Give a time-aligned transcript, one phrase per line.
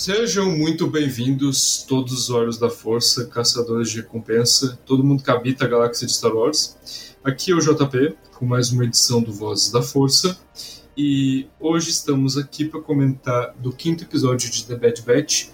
[0.00, 5.66] Sejam muito bem-vindos, todos os olhos da força, caçadores de recompensa, todo mundo que habita
[5.66, 7.14] a galáxia de Star Wars.
[7.22, 10.38] Aqui é o JP, com mais uma edição do Vozes da Força.
[10.96, 15.48] E hoje estamos aqui para comentar do quinto episódio de The Bad Batch,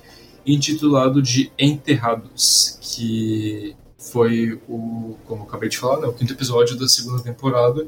[0.47, 6.77] intitulado de Enterrados, que foi o, como eu acabei de falar, né, o quinto episódio
[6.77, 7.85] da segunda temporada.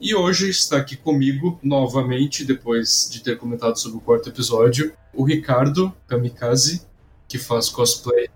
[0.00, 5.24] E hoje está aqui comigo, novamente, depois de ter comentado sobre o quarto episódio, o
[5.24, 6.82] Ricardo Kamikaze,
[7.28, 8.28] que faz cosplay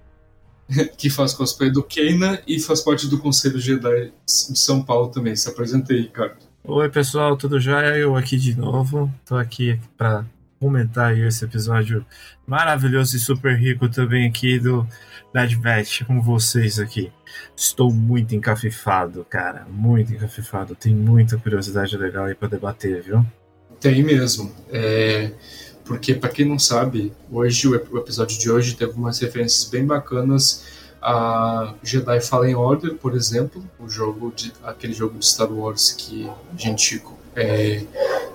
[0.97, 5.35] que faz cosplay do Keina e faz parte do Conselho Jedi de São Paulo também.
[5.37, 6.37] Se apresentei, Ricardo.
[6.63, 7.97] Oi, pessoal, tudo jóia?
[7.97, 9.13] Eu aqui de novo.
[9.25, 10.25] Tô aqui para
[10.61, 12.05] comentar esse episódio
[12.47, 14.87] maravilhoso e super rico também aqui do
[15.33, 17.11] Bad Batch com vocês aqui.
[17.57, 20.75] Estou muito encafifado, cara, muito encafifado.
[20.75, 23.25] Tem muita curiosidade legal aí para debater, viu?
[23.81, 24.53] Tem mesmo.
[24.69, 25.33] É
[25.91, 30.62] porque para quem não sabe, hoje o episódio de hoje teve umas referências bem bacanas
[31.03, 36.31] a Jedi Fallen Order, por exemplo, o jogo de, aquele jogo de Star Wars que
[36.55, 37.03] a gente
[37.34, 37.83] é,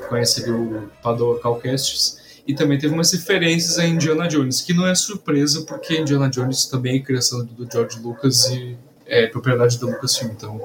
[0.10, 4.94] conhece do Padua Calcasts, e também teve umas referências a Indiana Jones, que não é
[4.94, 10.32] surpresa porque Indiana Jones também é criação do George Lucas e é propriedade da Lucasfilm,
[10.32, 10.60] então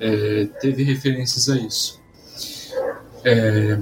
[0.00, 2.00] é, teve referências a isso.
[3.22, 3.78] É,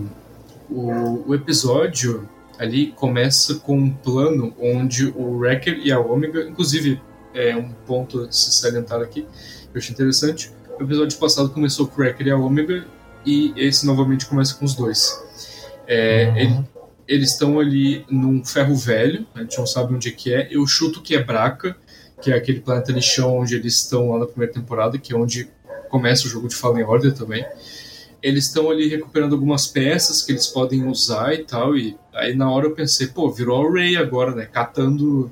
[0.74, 2.28] o, o episódio
[2.58, 7.00] ali começa com um plano onde o Wrecker e a Omega, inclusive
[7.34, 9.26] é um ponto a se salientar aqui,
[9.72, 10.50] eu achei interessante.
[10.78, 12.84] O episódio passado começou com o Wrecker e a Omega
[13.24, 15.22] e esse novamente começa com os dois.
[15.86, 16.36] É, uhum.
[16.36, 16.64] ele,
[17.08, 20.48] eles estão ali num ferro velho, a gente não sabe onde é que é.
[20.50, 21.76] Eu chuto que é Braca,
[22.20, 25.48] que é aquele planeta lixão onde eles estão lá na primeira temporada, que é onde
[25.88, 27.44] começa o jogo de Fallen Order também
[28.22, 31.76] eles estão ali recuperando algumas peças que eles podem usar e tal.
[31.76, 34.46] E aí na hora eu pensei, pô, virou o Ray agora, né?
[34.46, 35.30] Catando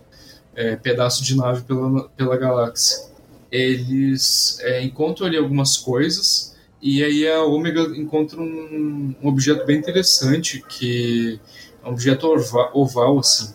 [0.55, 3.09] é, pedaço de nave pela, pela galáxia.
[3.51, 9.79] Eles é, encontram ali algumas coisas e aí a Omega encontra um, um objeto bem
[9.79, 11.39] interessante que
[11.83, 13.55] é um objeto oval, oval assim.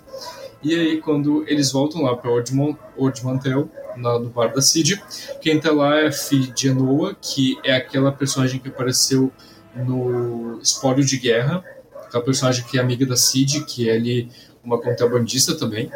[0.64, 5.02] E aí quando eles voltam lá para Ord Mantel, na, no bar da Cid.
[5.42, 9.32] Quem tá lá é a Fi Genoa, que é aquela personagem que apareceu
[9.76, 11.64] no Espólio de Guerra,
[12.04, 14.30] aquela personagem que é amiga da Cid, que é ali
[14.64, 15.92] uma contrabandista também.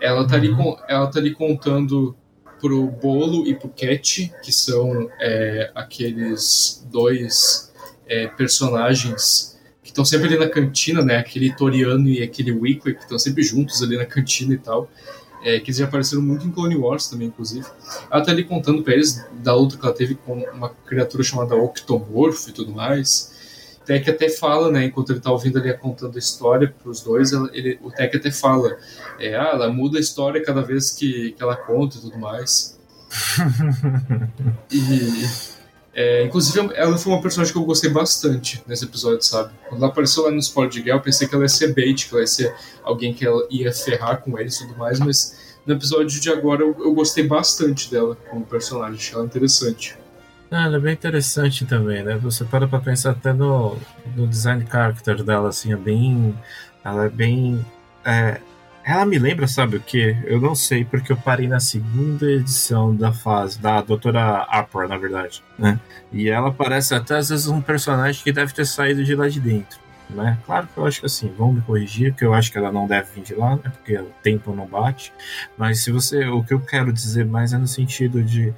[0.00, 2.14] Ela tá ali, com, ela tá ali contando
[2.60, 7.72] pro Bolo e pro Cat, que são é, aqueles dois
[8.06, 11.18] é, personagens que estão sempre ali na cantina, né?
[11.18, 14.90] Aquele Toriano e aquele Weekly, que estão sempre juntos ali na cantina e tal
[15.46, 17.64] é, que eles já apareceram muito em Clone Wars também, inclusive.
[18.10, 21.54] Ela tá ali contando pra eles da luta que ela teve com uma criatura chamada
[21.54, 23.32] Octomorph e tudo mais.
[23.80, 27.30] O Tech até fala, né, enquanto ele tá ouvindo ali contando a história pros dois,
[27.52, 28.76] ele, o Tech até fala,
[29.20, 32.76] é, ah, ela muda a história cada vez que, que ela conta e tudo mais.
[34.68, 35.55] e
[35.98, 39.50] É, inclusive, ela foi uma personagem que eu gostei bastante nesse episódio, sabe?
[39.66, 42.06] Quando ela apareceu lá no spoiler de guerra, eu pensei que ela ia ser bait,
[42.06, 42.54] que ela ia ser
[42.84, 46.60] alguém que ela ia ferrar com eles e tudo mais, mas no episódio de agora
[46.60, 49.96] eu, eu gostei bastante dela como personagem, achei ela interessante.
[50.50, 52.18] Ah, ela é bem interessante também, né?
[52.18, 53.78] Você para pra pensar até no,
[54.14, 56.38] no design character dela, assim, é bem.
[56.84, 57.64] Ela é bem.
[58.04, 58.38] É,
[58.86, 60.16] ela me lembra, sabe o que?
[60.24, 64.96] Eu não sei, porque eu parei na segunda edição da fase, da Doutora Harper, na
[64.96, 65.80] verdade, né?
[66.12, 69.40] E ela parece até às vezes um personagem que deve ter saído de lá de
[69.40, 70.38] dentro, né?
[70.46, 72.86] Claro que eu acho que assim, vão me corrigir, que eu acho que ela não
[72.86, 73.62] deve vir de lá, né?
[73.64, 75.12] Porque o tempo não bate.
[75.58, 76.24] Mas se você.
[76.26, 78.54] O que eu quero dizer mais é no sentido de.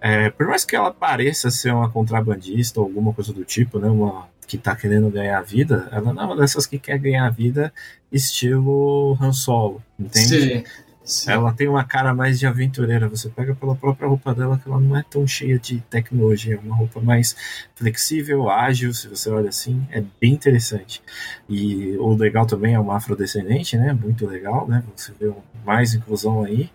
[0.00, 3.88] É, por mais que ela pareça ser uma contrabandista ou alguma coisa do tipo, né?
[3.88, 7.26] Uma que tá querendo ganhar a vida, ela não é uma dessas que quer ganhar
[7.26, 7.70] a vida
[8.10, 10.26] estilo Han Solo, entende?
[10.26, 10.64] Sim.
[11.04, 11.30] sim.
[11.30, 13.06] Ela tem uma cara mais de aventureira.
[13.08, 16.58] Você pega pela própria roupa dela que ela não é tão cheia de tecnologia, é
[16.58, 17.36] uma roupa mais
[17.74, 18.94] flexível, ágil.
[18.94, 21.02] Se você olha assim, é bem interessante.
[21.46, 23.92] E o legal também é uma afrodescendente, né?
[23.92, 24.82] Muito legal, né?
[24.96, 25.30] Você vê
[25.62, 26.70] mais inclusão aí.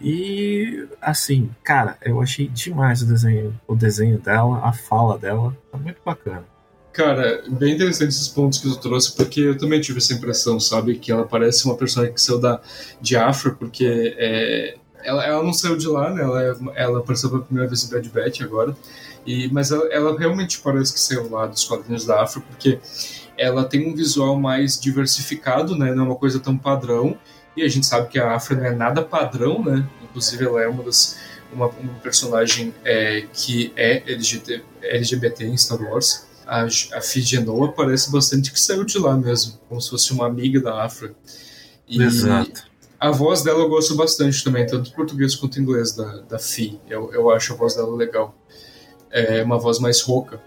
[0.00, 5.76] E assim, cara, eu achei demais o desenho, o desenho dela, a fala dela, tá
[5.76, 6.44] muito bacana.
[6.98, 10.98] Cara, bem interessante esses pontos que tu trouxe, porque eu também tive essa impressão, sabe?
[10.98, 12.60] Que ela parece uma personagem que saiu da,
[13.00, 14.74] de Afro, porque é,
[15.04, 16.22] ela, ela não saiu de lá, né?
[16.22, 18.76] Ela, ela apareceu pela primeira vez em Bad Batch agora.
[19.24, 22.80] E, mas ela, ela, realmente parece que saiu lá dos quadrinhos da Afro, porque
[23.36, 25.94] ela tem um visual mais diversificado, né?
[25.94, 27.16] Não é uma coisa tão padrão.
[27.56, 29.86] E a gente sabe que a Afro não é nada padrão, né?
[30.02, 31.16] Inclusive, ela é uma das.
[31.52, 38.10] Uma, uma personagem é, que é LGBT, LGBT em Star Wars a, a Figenoa parece
[38.10, 41.14] bastante que saiu de lá mesmo, como se fosse uma amiga da Afra.
[41.86, 42.66] E Exato.
[42.98, 46.80] A voz dela eu gosto bastante também, tanto português quanto inglês, da, da Fi.
[46.88, 48.34] Eu, eu acho a voz dela legal.
[49.10, 50.40] É uma voz mais rouca.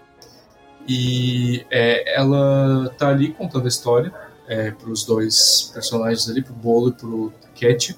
[0.86, 4.12] E é, ela tá ali contando a história
[4.48, 7.96] é, para os dois personagens ali, pro Bolo e pro Cat.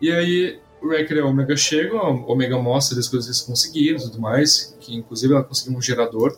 [0.00, 3.42] E aí o Wrecker e a Omega chegam, a Omega mostra as coisas que eles
[3.42, 6.34] conseguiram e tudo mais, que inclusive ela conseguiu um gerador.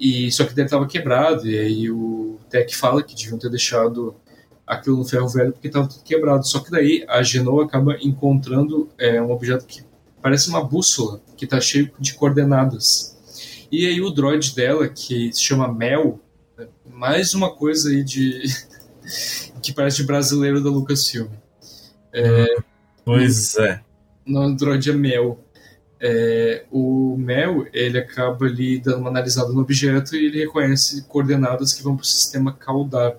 [0.00, 4.16] E só que ele estava quebrado, e aí o Tech fala que deviam ter deixado
[4.66, 6.46] aquilo no ferro velho porque estava tudo quebrado.
[6.46, 9.84] Só que daí a Genoa acaba encontrando é, um objeto que
[10.22, 13.14] parece uma bússola, que está cheio de coordenadas.
[13.70, 16.18] E aí o droid dela, que se chama Mel,
[16.56, 18.42] né, mais uma coisa aí de.
[19.62, 21.28] que parece de brasileiro da Lucasfilm.
[22.10, 22.46] É,
[23.04, 23.82] pois é.
[24.24, 25.44] No droid é Mel
[26.00, 31.74] é, o Mel ele acaba ali dando uma analisada no objeto e ele reconhece coordenadas
[31.74, 33.18] que vão para o sistema caudar.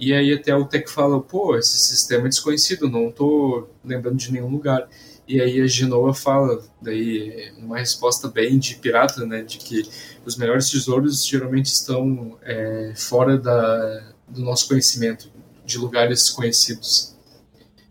[0.00, 4.32] E aí até o Tech fala, pô, esse sistema é desconhecido, não estou lembrando de
[4.32, 4.88] nenhum lugar.
[5.26, 9.82] E aí a Genoa fala, daí uma resposta bem de pirata, né, de que
[10.24, 15.30] os melhores tesouros geralmente estão é, fora da, do nosso conhecimento,
[15.66, 17.17] de lugares conhecidos.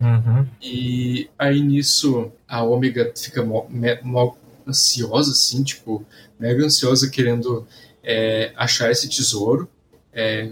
[0.00, 0.46] Uhum.
[0.62, 6.04] E aí nisso a Ômega fica mal ansiosa, assim, tipo,
[6.38, 7.66] mega ansiosa querendo
[8.02, 9.68] é, achar esse tesouro.
[10.12, 10.50] É,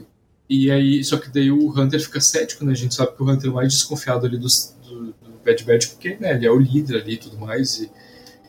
[0.49, 2.73] e aí, só que daí o Hunter fica cético, né?
[2.73, 4.47] A gente sabe que o Hunter é mais desconfiado ali do,
[4.85, 7.91] do, do Bad Bad, porque né, ele é o líder ali e tudo mais, e,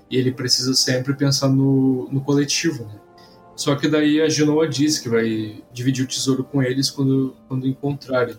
[0.10, 3.00] e, ele precisa sempre pensar no, no coletivo, né?
[3.56, 7.68] Só que daí a Genoa diz que vai dividir o tesouro com eles quando, quando
[7.68, 8.38] encontrarem.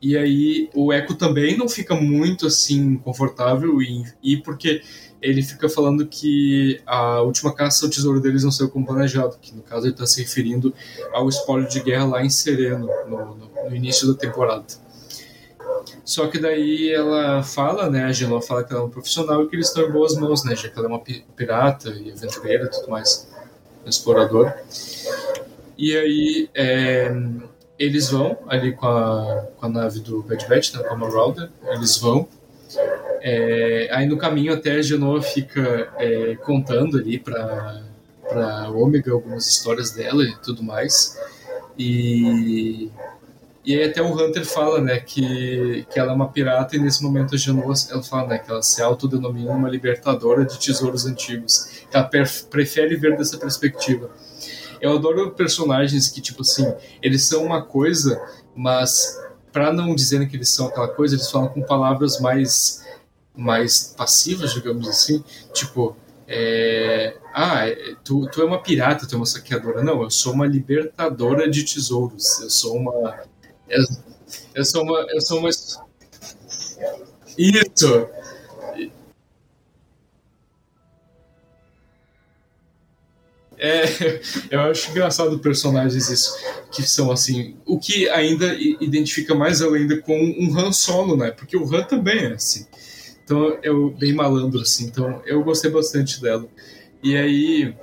[0.00, 4.82] E aí o Echo também não fica muito assim confortável e, e porque
[5.20, 9.54] ele fica falando que a última caça ao tesouro deles não saiu como planejado, que
[9.54, 10.74] no caso ele está se referindo
[11.12, 14.64] ao espólio de guerra lá em Sereno, no, no, no, início da temporada.
[16.04, 19.48] Só que daí ela fala, né, a Genoa fala que ela é um profissional e
[19.48, 22.66] que eles estão em boas mãos, né, já que ela é uma pirata e aventureira
[22.66, 23.28] e tudo mais,
[23.84, 24.52] um explorador.
[25.76, 27.12] E aí, é,
[27.78, 31.50] eles vão ali com a, com a nave do Bad Batch, né, com a Marauder,
[31.68, 32.28] eles vão.
[33.20, 37.82] É, aí no caminho até a Genoa fica é, contando ali para
[38.28, 41.16] para Ômega algumas histórias dela e tudo mais.
[41.78, 42.90] E
[43.66, 47.02] e aí até o Hunter fala, né, que, que ela é uma pirata e nesse
[47.02, 51.82] momento a Genoa, ela fala, né, que ela se autodenomina uma libertadora de tesouros antigos.
[51.92, 52.08] Ela
[52.48, 54.08] prefere ver dessa perspectiva.
[54.80, 58.20] Eu adoro personagens que, tipo assim, eles são uma coisa,
[58.54, 59.18] mas
[59.52, 62.84] para não dizerem que eles são aquela coisa, eles falam com palavras mais,
[63.34, 65.24] mais passivas, digamos assim.
[65.52, 65.96] Tipo,
[66.28, 67.64] é, ah,
[68.04, 69.82] tu, tu é uma pirata, tu é uma saqueadora.
[69.82, 72.40] Não, eu sou uma libertadora de tesouros.
[72.40, 73.20] Eu sou uma.
[73.68, 73.84] Eu,
[74.54, 75.06] eu sou uma.
[75.08, 75.50] Eu sou uma.
[77.38, 78.08] Isso!
[83.66, 84.20] É,
[84.50, 86.36] eu acho engraçado personagens isso,
[86.70, 91.30] que são assim, o que ainda identifica mais ela ainda com um Han Solo, né?
[91.30, 92.66] Porque o Han também é assim.
[93.24, 94.86] Então, eu bem malandro assim.
[94.86, 96.46] Então, eu gostei bastante dela.
[97.02, 97.74] E aí,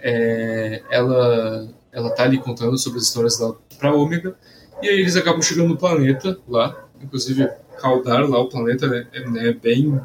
[0.00, 4.34] é, ela ela tá ali contando sobre as histórias dela para Ômega.
[4.82, 7.48] E aí eles acabam chegando no planeta lá, inclusive
[7.78, 10.00] Caldar lá o planeta né, é né, bem,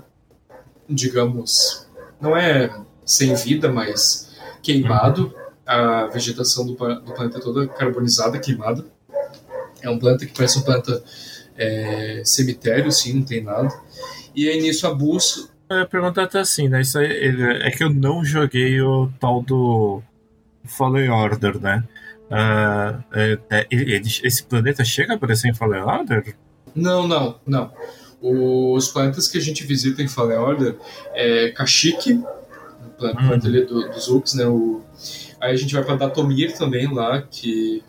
[0.89, 1.87] digamos,
[2.19, 4.26] não é sem vida, mas
[4.67, 5.33] queimado.
[5.65, 8.85] A vegetação do, do planeta é toda carbonizada, queimada.
[9.81, 11.01] É um planeta que parece um planeta
[11.57, 13.69] é, cemitério, sim, não tem nada.
[14.35, 15.47] E aí nisso a bússola.
[15.69, 16.81] Eu ia perguntar até assim, né?
[16.81, 17.07] Isso aí,
[17.61, 20.01] é que eu não joguei o tal do
[20.65, 21.83] Fallen Order, né?
[22.29, 23.03] Uh,
[23.49, 26.35] é, esse planeta chega a aparecer em Fallen Order?
[26.75, 27.71] Não, não, não.
[28.21, 30.75] Os planetas que a gente visita em Fallen Order
[31.13, 32.23] é Kashyyyk,
[32.97, 33.65] o planeta hum.
[33.65, 34.45] do, dos Uks, né?
[34.45, 34.81] O,
[35.39, 37.83] aí a gente vai para Datomir também lá, que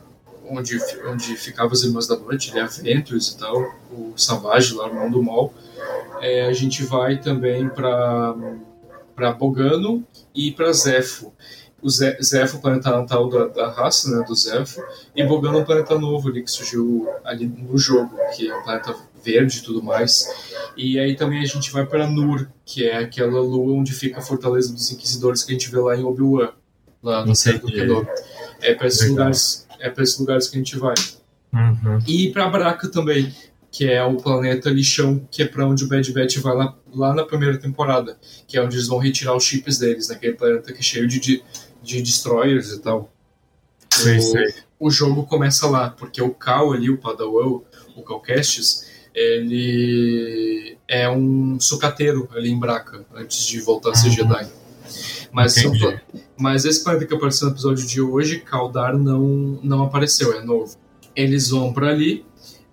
[0.48, 2.68] onde, onde ficavam as Irmãs da Noite, né?
[2.82, 5.52] Ventress e tal, o Savage lá, o irmão do Mal.
[6.20, 8.34] É, a gente vai também para
[9.14, 11.32] para Bogano e para Zefo
[11.80, 14.82] o Zefo, o planeta natal da, da raça, né, do Zefo,
[15.14, 18.62] e Bogano é um planeta novo ali que surgiu ali no jogo, que é um
[18.62, 20.26] planeta verde e tudo mais.
[20.76, 24.22] E aí também a gente vai para Nur, que é aquela lua onde fica a
[24.22, 26.50] fortaleza dos Inquisidores que a gente vê lá em Obi-Wan,
[27.02, 28.08] lá na série do Kenobi.
[28.60, 30.94] É para esses lugares, é para esses lugares que a gente vai.
[31.52, 31.98] Uhum.
[32.06, 33.34] E para Braca também,
[33.70, 37.14] que é o planeta lixão, que é para onde o Bad Batch vai lá, lá
[37.14, 40.80] na primeira temporada, que é onde eles vão retirar os chips deles, naquele planeta que
[40.80, 41.42] é cheio de,
[41.82, 43.12] de destroyers e tal.
[44.80, 47.60] O, o jogo começa lá, porque o Cal ali, o Padawan,
[47.96, 48.86] o Cal Kestis,
[49.18, 54.14] ele é um sucateiro ali em Braca, antes de voltar a ser uhum.
[54.14, 54.48] Jedi.
[55.30, 55.72] Mas, são,
[56.38, 60.74] mas esse planeta que apareceu no episódio de hoje, Kaldar não, não apareceu, é novo.
[61.14, 62.24] Eles vão para ali,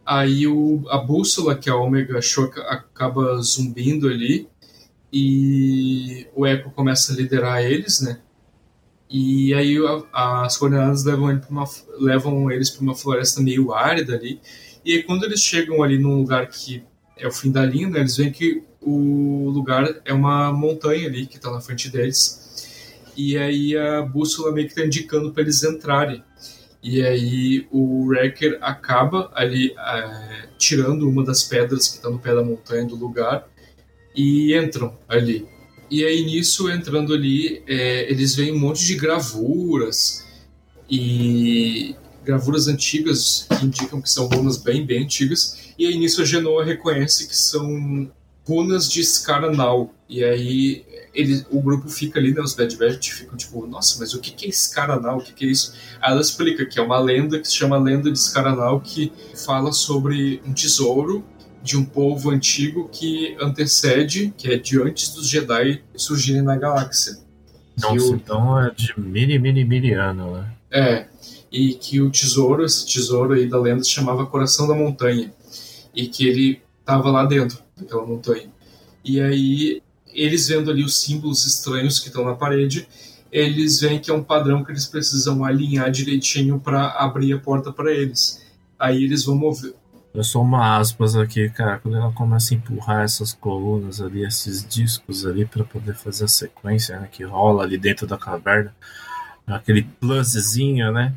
[0.05, 4.47] aí o, a bússola, que é a Omega Shock, acaba zumbindo ali,
[5.11, 8.19] e o Echo começa a liderar eles, né?
[9.09, 9.77] E aí
[10.11, 11.65] a, as coordenadas levam, ele uma,
[11.99, 14.39] levam eles para uma floresta meio árida ali.
[14.85, 16.83] E aí, quando eles chegam ali num lugar que
[17.17, 21.25] é o fim da linha, né, eles veem que o lugar é uma montanha ali
[21.25, 23.03] que está na frente deles.
[23.17, 26.23] E aí a bússola meio que está indicando para eles entrarem.
[26.83, 32.35] E aí o Wrecker acaba ali é, tirando uma das pedras que está no pé
[32.35, 33.47] da montanha do lugar
[34.15, 35.47] e entram ali.
[35.89, 40.25] E aí nisso, entrando ali, é, eles veem um monte de gravuras
[40.87, 45.73] e gravuras antigas que indicam que são runas bem, bem antigas.
[45.77, 48.11] E aí nisso a Genoa reconhece que são
[48.47, 49.93] runas de Scaranal.
[50.09, 54.13] E aí ele, o grupo fica ali, né, os Bad Batch ficam tipo, nossa, mas
[54.13, 55.17] o que, que é Scaranal?
[55.17, 55.73] O que, que é isso?
[56.01, 59.11] Aí ela explica que é uma lenda que se chama Lenda de Scaranal, que
[59.45, 61.23] fala sobre um tesouro
[61.63, 67.17] de um povo antigo que antecede, que é de antes dos Jedi surgirem na galáxia.
[67.81, 68.15] Nossa, o...
[68.15, 70.51] então é de mini, mini, mini ano, né?
[70.71, 71.07] É,
[71.55, 75.33] e que o tesouro, esse tesouro aí da lenda se chamava Coração da Montanha,
[75.95, 78.49] e que ele estava lá dentro daquela montanha.
[79.05, 79.81] E aí,
[80.13, 82.85] eles vendo ali os símbolos estranhos que estão na parede,
[83.31, 87.71] eles veem que é um padrão que eles precisam alinhar direitinho para abrir a porta
[87.71, 88.45] para eles.
[88.77, 89.73] Aí eles vão mover,
[90.13, 94.65] eu sou uma aspas aqui, cara, quando ela começa a empurrar essas colunas ali, esses
[94.65, 98.73] discos ali para poder fazer a sequência né, que rola ali dentro da caverna,
[99.45, 101.13] aquele pluszinho, né?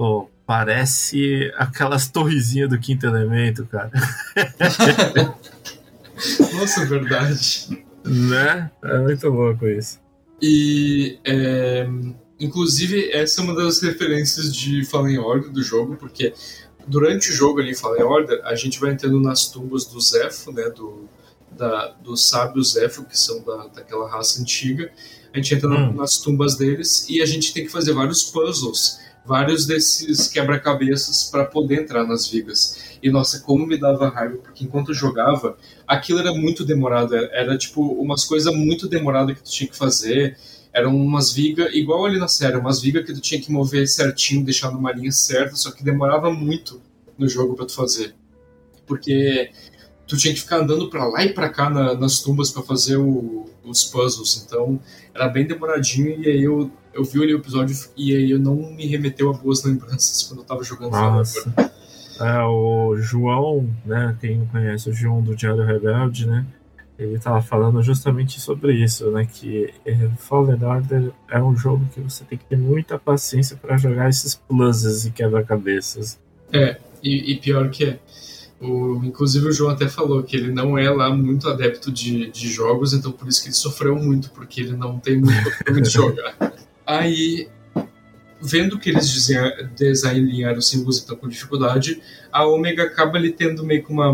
[0.00, 3.90] Pô, parece aquelas torrezinhas do quinto elemento, cara.
[6.54, 7.84] Nossa, verdade.
[8.02, 8.70] Né?
[8.82, 10.00] É muito louco isso.
[10.40, 11.86] E é,
[12.40, 16.32] inclusive essa é uma das referências de Fallen Order do jogo, porque
[16.86, 20.50] durante o jogo ali em Fallen Order, a gente vai entrando nas tumbas do Zepho,
[20.50, 21.10] né, do,
[21.52, 24.90] da, do sábio Zepho, que são da, daquela raça antiga.
[25.30, 25.92] A gente entra hum.
[25.92, 31.44] nas tumbas deles e a gente tem que fazer vários puzzles, vários desses quebra-cabeças para
[31.44, 32.98] poder entrar nas vigas.
[33.02, 37.26] E nossa, como me dava raiva, porque enquanto eu jogava, aquilo era muito demorado, era,
[37.32, 40.36] era tipo umas coisas muito demoradas que tu tinha que fazer
[40.72, 44.44] eram umas vigas, igual ali na série, umas vigas que tu tinha que mover certinho,
[44.44, 46.80] deixar numa linha certa, só que demorava muito
[47.18, 48.14] no jogo para tu fazer.
[48.86, 49.50] Porque
[50.10, 52.96] tu tinha que ficar andando para lá e para cá na, nas tumbas para fazer
[52.96, 54.44] o, os puzzles.
[54.44, 54.80] Então
[55.14, 58.86] era bem demoradinho e aí eu, eu vi o episódio e aí eu não me
[58.86, 61.54] remeteu a boas lembranças quando eu tava jogando Nossa.
[62.20, 66.44] É, o João, né, quem não conhece o João do Diário Rebelde, né,
[66.98, 69.24] ele estava falando justamente sobre isso, né?
[69.24, 69.72] Que
[70.18, 74.34] Fallen Order é um jogo que você tem que ter muita paciência para jogar esses
[74.34, 76.20] pluses e quebra-cabeças.
[76.52, 77.98] É, e, e, pior que é.
[78.60, 82.48] O, inclusive o João até falou que ele não é lá muito adepto de, de
[82.48, 85.88] jogos, então por isso que ele sofreu muito, porque ele não tem muito costume de
[85.88, 86.36] jogar.
[86.86, 87.48] Aí
[88.42, 89.28] vendo que eles
[89.76, 92.00] desalinharam os símbolos e estão com dificuldade,
[92.32, 94.10] a Ômega acaba ali tendo meio que uma,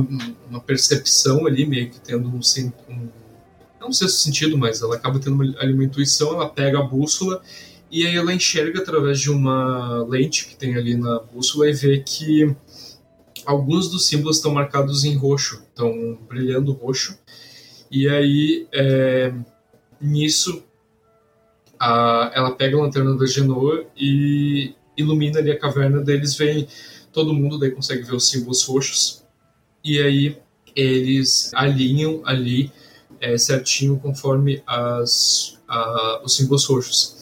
[0.51, 2.41] uma percepção ali, meio que tendo um,
[2.89, 3.09] um
[3.81, 6.83] não sei se sentido, mas ela acaba tendo uma, ali uma intuição, ela pega a
[6.83, 7.41] bússola
[7.91, 11.99] e aí ela enxerga através de uma lente que tem ali na bússola e vê
[12.01, 12.55] que
[13.47, 17.19] alguns dos símbolos estão marcados em roxo, estão brilhando roxo.
[17.91, 19.33] E aí, é,
[20.01, 20.63] nisso,
[21.79, 26.67] a, ela pega a lanterna da Genoa e ilumina ali a caverna deles, vem
[27.13, 29.25] todo mundo, daí consegue ver os símbolos roxos.
[29.85, 30.39] E aí
[30.75, 32.71] eles alinham ali
[33.21, 37.16] é, certinho conforme as, a, os símbolos roxos.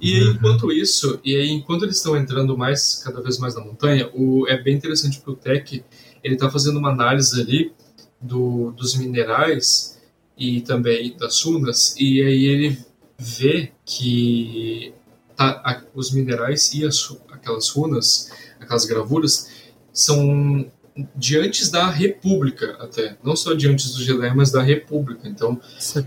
[0.00, 0.32] E uhum.
[0.32, 4.46] enquanto isso, e aí enquanto eles estão entrando mais, cada vez mais na montanha, o,
[4.48, 5.84] é bem interessante porque o Tech
[6.22, 7.72] ele está fazendo uma análise ali
[8.20, 9.98] do, dos minerais
[10.36, 12.78] e também das runas, e aí ele
[13.18, 14.92] vê que
[15.34, 19.50] tá, a, os minerais e as, aquelas runas, aquelas gravuras,
[19.92, 20.70] são
[21.14, 23.16] de antes da República até.
[23.22, 25.28] Não só de antes do Jedi, mas da República.
[25.28, 25.60] Então.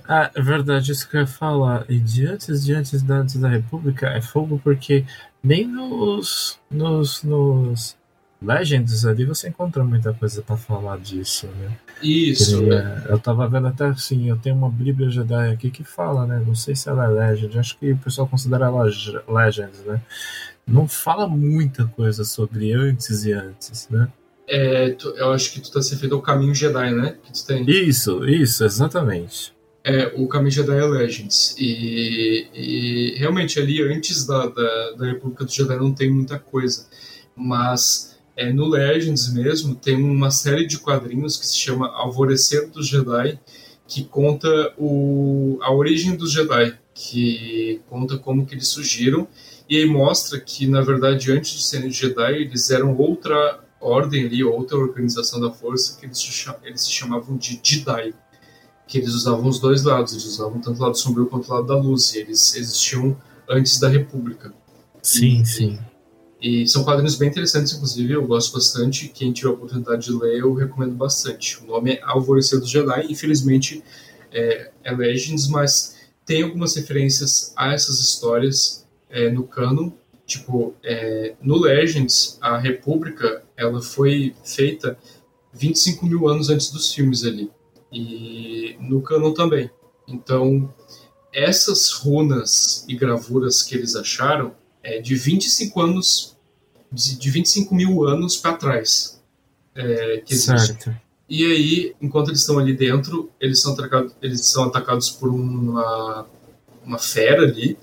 [0.07, 1.85] Ah, é verdade, isso que eu ia falar.
[1.89, 5.05] E de antes, de antes da, antes da República é fogo porque
[5.43, 6.59] nem nos.
[6.69, 7.95] nos, nos
[8.43, 11.77] Legends ali você encontra muita coisa para falar disso, né?
[12.01, 12.73] Isso.
[12.73, 13.05] é.
[13.07, 16.41] Eu tava vendo até assim, eu tenho uma Bíblia Jedi aqui que fala, né?
[16.43, 18.85] Não sei se ela é Legend, acho que o pessoal considera ela
[19.27, 20.01] Legends, né?
[20.65, 24.09] Não fala muita coisa sobre antes e antes, né?
[24.47, 27.17] É, tu, eu acho que tu tá se referindo ao caminho Jedi, né?
[27.23, 27.69] Que tu tem.
[27.69, 29.53] Isso, isso, exatamente.
[29.83, 31.55] É, o caminho Jedi é Legends.
[31.57, 36.87] E, e realmente ali antes da, da, da República do Jedi não tem muita coisa.
[37.35, 42.87] Mas é, no Legends mesmo, tem uma série de quadrinhos que se chama Alvorecer dos
[42.87, 43.39] Jedi,
[43.87, 49.27] que conta o, a origem dos Jedi, que conta como que eles surgiram,
[49.69, 54.43] e aí mostra que, na verdade, antes de serem Jedi, eles eram outra ordem ali,
[54.43, 58.13] outra organização da força, que eles, eles se chamavam de Jedi,
[58.87, 61.67] que eles usavam os dois lados, eles usavam tanto o lado sombrio quanto o lado
[61.67, 63.17] da luz, e eles existiam
[63.49, 64.53] antes da República.
[65.01, 65.79] Sim, e, sim.
[66.41, 69.09] E são quadrinhos bem interessantes, inclusive, eu gosto bastante.
[69.09, 71.61] Quem tiver a oportunidade de ler, eu recomendo bastante.
[71.63, 73.83] O nome é Alvorecer dos Jedi, infelizmente
[74.31, 79.91] é, é Legends, mas tem algumas referências a essas histórias é, no canon.
[80.31, 84.97] Tipo, é, no Legends, a República ela foi feita
[85.53, 87.51] 25 mil anos antes dos filmes ali.
[87.91, 89.69] E no canon também.
[90.07, 90.73] Então,
[91.33, 96.37] essas runas e gravuras que eles acharam é de 25 anos
[96.89, 99.21] de 25 mil anos para trás.
[99.75, 100.95] É, certo.
[101.27, 106.25] E aí, enquanto eles estão ali dentro, eles são atacados, eles são atacados por uma,
[106.85, 107.77] uma fera ali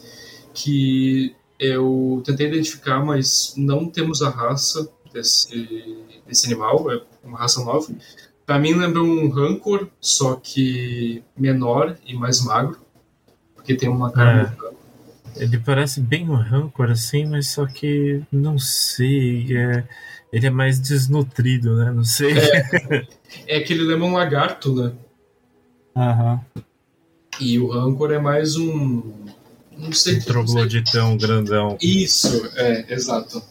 [0.55, 7.63] que eu tentei identificar, mas não temos a raça desse, desse animal, é uma raça
[7.65, 7.93] nova.
[8.47, 12.79] Para mim lembra um rancor, só que menor e mais magro,
[13.55, 14.69] porque tem uma carne é.
[15.37, 19.57] Ele parece bem um rancor assim, mas só que não sei.
[19.57, 19.85] É,
[20.33, 21.93] ele é mais desnutrido, né?
[21.93, 22.33] Não sei.
[22.37, 23.07] É,
[23.59, 24.93] é que ele lembra um lagarto, né?
[25.95, 26.41] Aham.
[27.41, 29.13] E o rancor é mais um.
[29.79, 30.17] Não sei.
[30.17, 31.79] Um trogloditão grandão.
[31.81, 33.43] Isso, é, exato.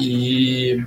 [0.00, 0.82] E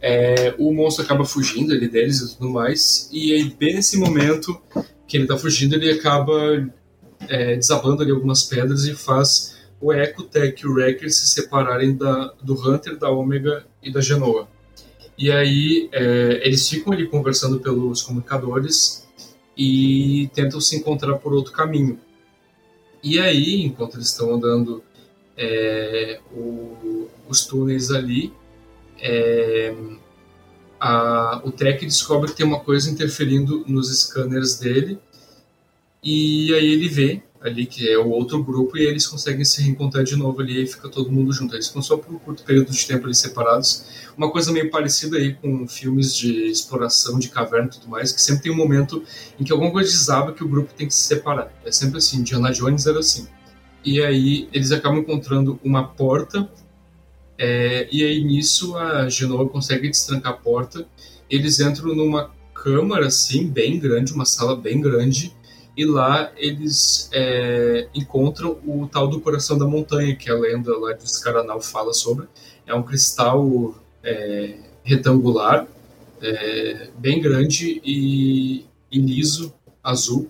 [0.00, 3.08] é, o monstro acaba fugindo ali deles e tudo mais.
[3.12, 4.60] E aí, bem nesse momento
[5.06, 6.68] que ele tá fugindo, ele acaba
[7.28, 11.96] é, desabando ali algumas pedras e faz o Echo, Tech e o Wrecker se separarem
[11.96, 14.48] da, do Hunter, da Omega e da Genoa.
[15.18, 19.06] E aí é, eles ficam ali conversando pelos comunicadores
[19.56, 21.98] e tentam se encontrar por outro caminho.
[23.02, 24.82] E aí, enquanto eles estão andando
[25.36, 28.32] é, o, os túneis ali,
[29.00, 29.74] é,
[30.78, 34.98] a, o Tech descobre que tem uma coisa interferindo nos scanners dele
[36.02, 40.04] e aí ele vê ali que é o outro grupo e eles conseguem se reencontrar
[40.04, 41.54] de novo ali e fica todo mundo junto.
[41.54, 43.84] Eles ficam só por um curto período de tempo ali separados.
[44.16, 48.20] Uma coisa meio parecida aí com filmes de exploração de caverna e tudo mais, que
[48.20, 49.02] sempre tem um momento
[49.38, 51.52] em que alguma coisa desaba que o grupo tem que se separar.
[51.64, 53.26] É sempre assim, Indiana Jones era assim.
[53.84, 56.48] E aí eles acabam encontrando uma porta
[57.38, 60.86] é, e aí nisso a Genoa consegue destrancar a porta.
[61.28, 65.34] Eles entram numa câmara assim bem grande, uma sala bem grande,
[65.76, 70.92] e lá eles é, encontram o tal do coração da montanha, que a lenda lá
[70.92, 72.26] de Scaranal fala sobre.
[72.66, 75.66] É um cristal é, retangular,
[76.20, 80.28] é, bem grande e, e, liso, azul.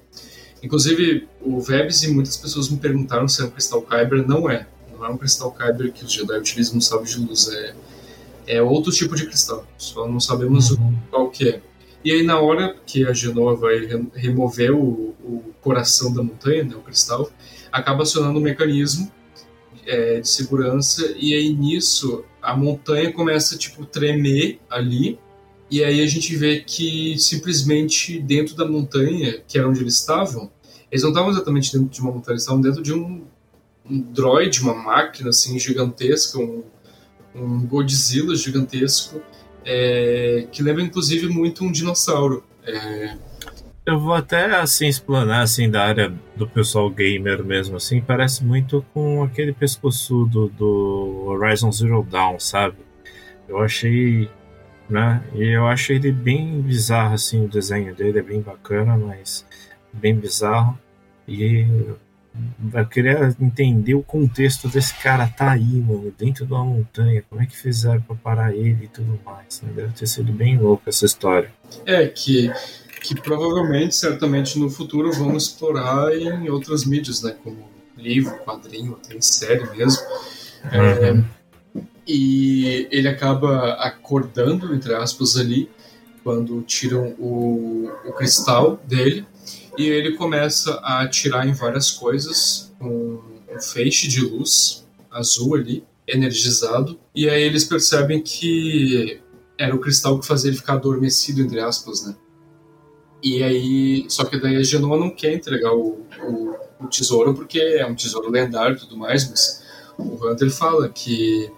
[0.63, 4.27] Inclusive, o Vebs e muitas pessoas me perguntaram se é um cristal Kyber.
[4.27, 4.67] Não é.
[4.93, 7.49] Não é um cristal Kyber que os Jedi utilizam no sábio de luz.
[7.49, 7.75] É,
[8.47, 9.67] é outro tipo de cristal.
[9.77, 10.97] Só não sabemos uhum.
[11.11, 11.63] qual que é.
[12.05, 16.75] E aí, na hora que a Genoa vai remover o, o coração da montanha, né,
[16.75, 17.31] o cristal,
[17.71, 19.11] acaba acionando um mecanismo
[19.87, 25.19] é, de segurança, e aí nisso a montanha começa tipo tremer ali,
[25.71, 30.51] e aí a gente vê que simplesmente dentro da montanha, que era onde eles estavam,
[30.91, 33.25] eles não estavam exatamente dentro de uma montanha, eles estavam dentro de um,
[33.89, 36.63] um droid, uma máquina assim gigantesca, um,
[37.35, 39.23] um Godzilla gigantesco,
[39.65, 42.45] é, que lembra inclusive muito um dinossauro.
[42.65, 43.17] É...
[43.85, 48.85] Eu vou até assim explanar assim da área do pessoal gamer mesmo assim, parece muito
[48.95, 52.77] com aquele pescoçudo do Horizon Zero Dawn, sabe?
[53.49, 54.31] Eu achei,
[54.89, 55.23] né?
[55.35, 59.45] E eu achei ele bem bizarro assim, o desenho dele é bem bacana, mas
[59.93, 60.79] bem bizarro.
[61.27, 61.67] E
[62.75, 67.23] eu queria entender o contexto desse cara tá aí, mano, dentro de uma montanha.
[67.29, 69.61] Como é que fizeram pra parar ele e tudo mais?
[69.63, 69.73] Né?
[69.75, 71.53] Deve ter sido bem louco essa história.
[71.85, 72.51] É, que,
[73.03, 77.37] que provavelmente, certamente no futuro vão explorar em outras mídias, né?
[77.43, 80.03] Como livro, quadrinho, até em série mesmo.
[80.71, 81.25] É, uhum.
[81.77, 85.71] É, e ele acaba acordando, entre aspas, ali,
[86.25, 89.27] quando tiram o, o cristal dele
[89.77, 95.85] e ele começa a atirar em várias coisas com um feixe de luz azul ali,
[96.07, 99.21] energizado, e aí eles percebem que
[99.59, 102.17] era o cristal que fazia ele ficar adormecido, entre aspas, né?
[103.23, 107.61] E aí, só que daí a Genoa não quer entregar o, o, o tesouro porque
[107.61, 109.63] é um tesouro lendário e tudo mais, mas
[109.97, 111.51] o Hunter fala que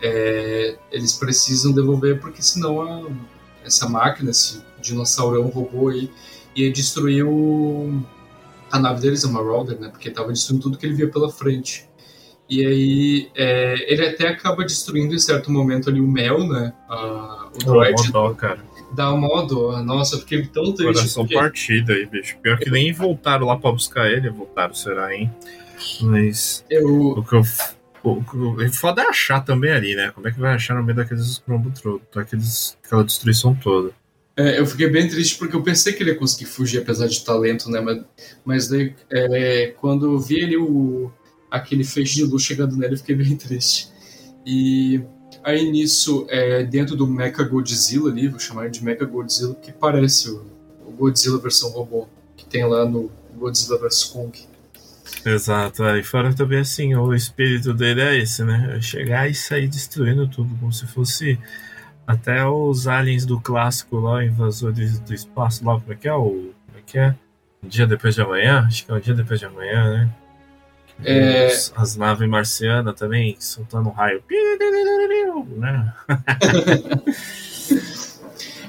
[0.00, 3.10] é, eles precisam devolver porque senão a,
[3.64, 6.10] essa máquina, esse dinossaurão robô aí,
[6.54, 8.02] ia destruir o...
[8.70, 9.88] a nave deles, a Marauder, né?
[9.88, 11.88] Porque tava destruindo tudo que ele via pela frente.
[12.48, 16.72] E aí é, ele até acaba destruindo em certo momento ali o Mel, né?
[16.88, 18.10] A, o droid.
[18.10, 18.58] Dó, cara.
[18.92, 19.80] Dá uma dó.
[19.84, 20.94] Nossa, eu fiquei tão triste.
[20.94, 21.34] Coração porque...
[21.36, 22.36] partido aí, bicho.
[22.38, 24.28] Pior que nem voltaram lá pra buscar ele.
[24.30, 25.32] Voltaram, será, hein?
[26.00, 26.64] Mas.
[26.68, 26.88] Eu...
[27.10, 27.42] O que eu.
[28.02, 30.10] O, o foda é achar também ali, né?
[30.12, 31.40] Como é que vai achar no meio daqueles?
[32.12, 33.92] Daqueles, aquela destruição toda.
[34.40, 37.22] É, eu fiquei bem triste porque eu pensei que ele ia conseguir fugir, apesar de
[37.22, 37.78] talento, né?
[37.78, 38.04] Mas,
[38.42, 41.12] mas daí, é, quando eu vi ele, o,
[41.50, 43.90] aquele feixe de luz chegando nele, eu fiquei bem triste.
[44.46, 45.02] E
[45.44, 50.30] aí nisso, é, dentro do Mecha Godzilla ali, vou chamar de Mecha Godzilla, que parece
[50.30, 50.46] o,
[50.86, 54.38] o Godzilla versão robô, que tem lá no Godzilla vs Kong.
[55.26, 58.76] Exato, aí fora também assim, o espírito dele é esse, né?
[58.78, 61.38] É chegar e sair destruindo tudo, como se fosse
[62.10, 66.14] até os aliens do clássico lá, invasores do espaço lá, como é que é?
[66.14, 67.14] O, como é que é?
[67.62, 68.64] Um dia depois de amanhã?
[68.66, 70.10] Acho que é um dia depois de amanhã, né?
[71.02, 71.46] É...
[71.46, 74.22] Os, as naves marcianas também soltando um raio.
[75.56, 75.94] Né?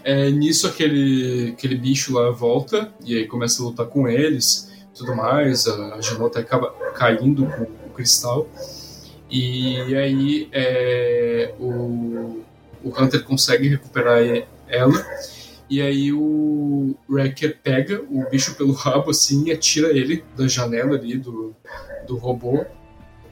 [0.04, 5.16] é, nisso aquele, aquele bicho lá volta e aí começa a lutar com eles tudo
[5.16, 5.68] mais.
[5.68, 8.48] A Genota acaba caindo com o cristal.
[9.30, 12.42] E aí é, o,
[12.84, 14.20] o Hunter consegue recuperar
[14.68, 15.06] ela.
[15.70, 20.98] E aí o Wrecker pega o bicho pelo rabo assim e atira ele da janela
[20.98, 21.56] ali do,
[22.06, 22.66] do robô.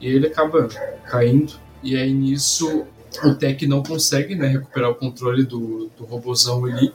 [0.00, 0.68] E ele acaba
[1.04, 1.54] caindo.
[1.82, 2.86] E aí nisso
[3.24, 6.92] o Tech não consegue né, recuperar o controle do, do robôzão ali.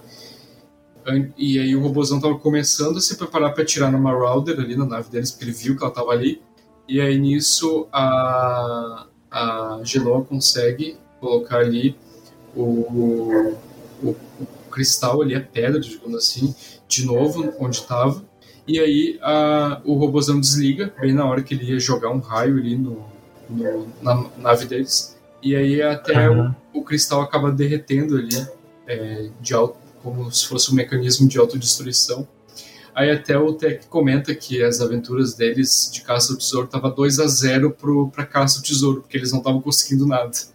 [1.37, 4.85] E aí o robôzão tava começando a se preparar para atirar na Marauder ali na
[4.85, 6.41] nave deles, porque ele viu que ela tava ali.
[6.87, 11.95] E aí nisso a, a Genoa consegue colocar ali
[12.55, 13.57] o,
[14.01, 14.15] o, o
[14.71, 16.53] cristal ali, a pedra, digamos assim,
[16.87, 18.23] de novo onde estava.
[18.67, 22.57] E aí a, o robôzão desliga, bem na hora que ele ia jogar um raio
[22.57, 23.05] ali no,
[23.49, 25.15] no na nave deles.
[25.41, 26.53] E aí até uhum.
[26.73, 28.35] o, o, cristal acaba derretendo ali,
[28.87, 32.27] é, de auto, como se fosse um mecanismo de autodestruição.
[32.95, 37.19] Aí até o Tech comenta que as aventuras deles de caça ao tesouro tava 2
[37.19, 37.75] a 0
[38.11, 40.31] para caça ao tesouro, porque eles não estavam conseguindo nada.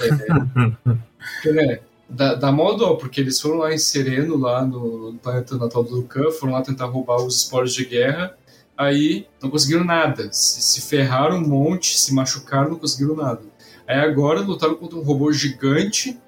[0.00, 0.96] É,
[1.44, 5.96] né, dá, dá modo, porque eles foram lá em Sereno, lá no, planeta natal do
[5.96, 8.36] Lucan, foram lá tentar roubar os esporos de guerra,
[8.76, 10.32] aí não conseguiram nada.
[10.32, 13.42] Se, se ferraram um monte, se machucaram, não conseguiram nada.
[13.86, 16.18] Aí agora lutaram contra um robô gigante,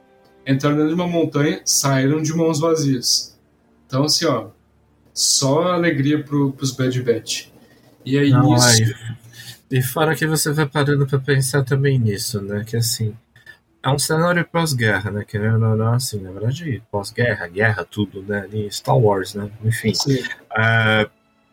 [0.46, 3.36] entraram dentro de uma montanha, saíram de mãos vazias.
[3.86, 4.48] Então, assim, ó,
[5.12, 7.48] só alegria pro, pros Bad Batch.
[8.04, 8.66] E aí, Não, isso.
[8.66, 8.94] aí,
[9.70, 12.64] e fora que você vai parando pra pensar também nisso, né?
[12.66, 13.14] Que assim,
[13.88, 15.24] é um cenário pós-guerra, né?
[15.26, 18.40] Que não, não, assim, na verdade, pós-guerra, guerra, tudo, né?
[18.40, 19.50] Ali, Star Wars, né?
[19.64, 19.92] Enfim.
[20.50, 21.08] Ah,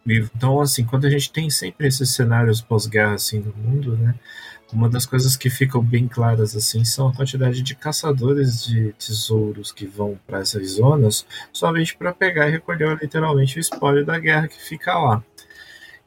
[0.06, 4.16] então, assim, quando a gente tem sempre esses cenários pós-guerra, assim, no mundo, né?
[4.74, 9.72] Uma das coisas que ficam bem claras, assim, são a quantidade de caçadores de tesouros
[9.72, 14.48] que vão para essas zonas somente para pegar e recolher literalmente o espólio da guerra
[14.48, 15.24] que fica lá.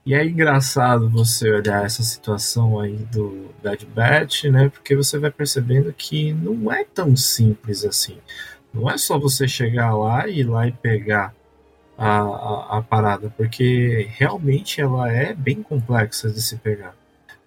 [0.09, 4.71] E é engraçado você olhar essa situação aí do Bad Batch, né?
[4.71, 8.17] Porque você vai percebendo que não é tão simples assim.
[8.73, 11.35] Não é só você chegar lá e ir lá e pegar
[11.99, 16.95] a, a, a parada, porque realmente ela é bem complexa de se pegar.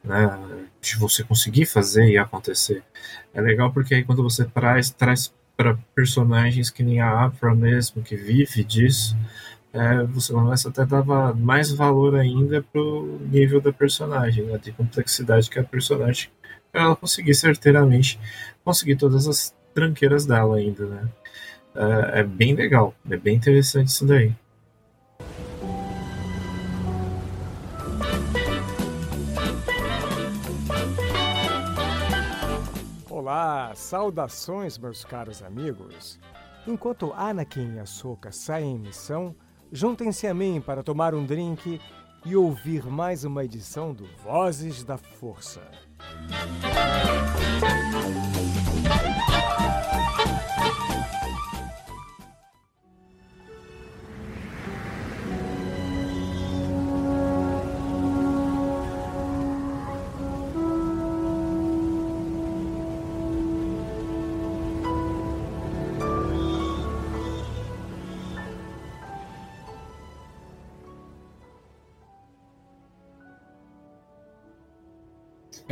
[0.03, 0.39] Né,
[0.79, 2.83] de você conseguir fazer e acontecer.
[3.33, 8.03] É legal porque aí quando você traz, traz para personagens que nem a Afra mesmo,
[8.03, 9.17] que vive disso,
[9.73, 14.71] é, você começa até a dar mais valor ainda pro nível da personagem, né, de
[14.71, 16.29] complexidade que a personagem
[16.73, 18.19] ela conseguir certeiramente
[18.63, 21.09] conseguir todas as tranqueiras dela ainda, né.
[21.73, 24.33] É, é bem legal, é bem interessante isso daí.
[33.09, 36.19] Olá, saudações, meus caros amigos.
[36.67, 39.33] Enquanto Anakin e Ahsoka saem em missão,
[39.71, 41.79] juntem-se a mim para tomar um drink
[42.25, 45.61] e ouvir mais uma edição do Vozes da Força.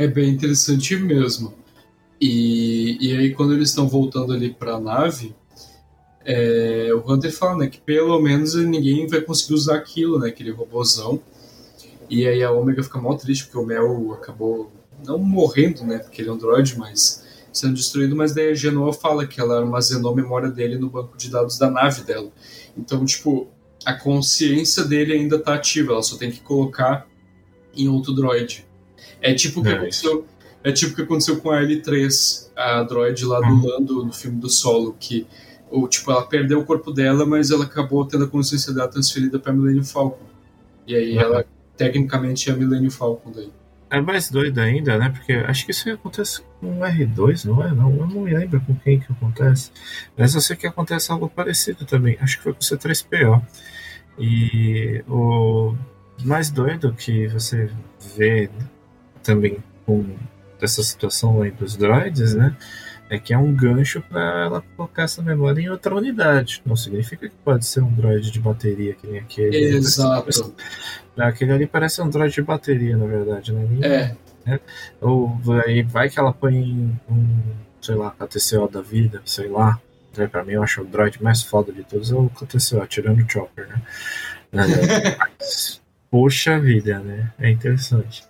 [0.00, 1.52] É bem interessante mesmo.
[2.18, 5.36] E, e aí, quando eles estão voltando ali para a nave,
[6.24, 10.52] é, o Hunter fala né, que pelo menos ninguém vai conseguir usar aquilo, né, aquele
[10.52, 11.20] robôzão.
[12.08, 14.72] E aí a Omega fica mal triste porque o Mel acabou
[15.06, 18.16] não morrendo, né, porque ele é um droid, mas sendo destruído.
[18.16, 21.58] Mas daí a Genoa fala que ela armazenou a memória dele no banco de dados
[21.58, 22.32] da nave dela.
[22.74, 23.48] Então, tipo,
[23.84, 27.06] a consciência dele ainda está ativa, ela só tem que colocar
[27.76, 28.69] em outro droid.
[29.20, 30.26] É tipo o que É aconteceu.
[30.62, 34.48] É tipo que aconteceu com a L3, a droid lá do Lando no filme do
[34.50, 35.26] Solo, que
[35.70, 39.38] ou, tipo, ela perdeu o corpo dela, mas ela acabou tendo a consciência dela transferida
[39.38, 40.26] para Millennium Falcon.
[40.86, 41.20] E aí Uhum.
[41.20, 41.44] ela
[41.76, 43.52] tecnicamente é a Millennium Falcon daí.
[43.88, 45.08] É mais doido ainda, né?
[45.10, 47.72] Porque acho que isso acontece com o R2, não é?
[47.72, 49.70] Não, eu não me lembro com quem que acontece.
[50.18, 52.16] Mas eu sei que acontece algo parecido também.
[52.20, 53.40] Acho que foi com o C3PO.
[54.18, 55.74] E o
[56.24, 57.70] mais doido que você
[58.16, 58.50] vê
[59.22, 60.04] também com
[60.60, 62.56] essa situação aí dos droids, né?
[63.08, 66.62] É que é um gancho para ela colocar essa memória em outra unidade.
[66.64, 69.56] Não significa que pode ser um droid de bateria que nem aquele.
[69.56, 70.54] Exato.
[71.16, 73.66] Aquele ali parece um droid de bateria, na verdade, né?
[74.46, 74.60] É,
[75.00, 76.56] ou aí vai que ela põe
[77.10, 77.42] um,
[77.80, 79.80] sei lá, KTCO da vida, sei lá.
[80.16, 83.22] Né, Pra mim, eu acho o droid mais foda de todos é o KTCO, tirando
[83.22, 83.82] o Chopper, né?
[84.52, 85.80] É, mas,
[86.10, 87.32] Poxa vida, né?
[87.38, 88.24] É interessante.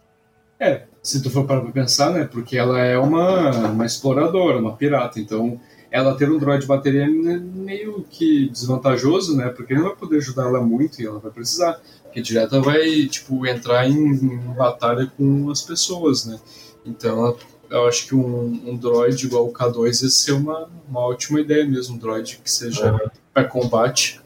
[0.61, 2.25] É, se tu for parar pra pensar, né?
[2.31, 5.19] Porque ela é uma, uma exploradora, uma pirata.
[5.19, 5.59] Então,
[5.91, 9.49] ela ter um droid de bateria é meio que desvantajoso, né?
[9.49, 11.81] Porque ele não vai poder ajudar ela muito e ela vai precisar.
[12.05, 16.39] Porque direto ela vai, tipo, entrar em, em batalha com as pessoas, né?
[16.85, 17.37] Então, ela-
[17.71, 21.65] eu acho que um, um droid igual o K2 ia ser uma, uma ótima ideia
[21.65, 21.95] mesmo.
[21.95, 23.11] Um droid que seja Aham.
[23.33, 24.21] para combate.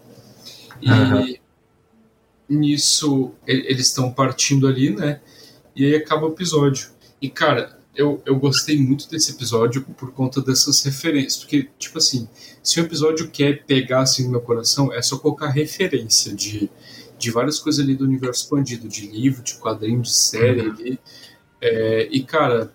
[0.83, 1.27] E Aham.
[2.49, 5.21] nisso, eles estão partindo ali, né?
[5.75, 6.89] E aí acaba o episódio.
[7.21, 11.37] E, cara, eu, eu gostei muito desse episódio por conta dessas referências.
[11.37, 12.29] Porque, tipo assim,
[12.63, 16.71] se o episódio quer pegar assim no meu coração, é só colocar referência de,
[17.19, 21.01] de várias coisas ali do universo expandido, de livro, de quadrinho, de série ali.
[21.61, 22.73] É, e, cara,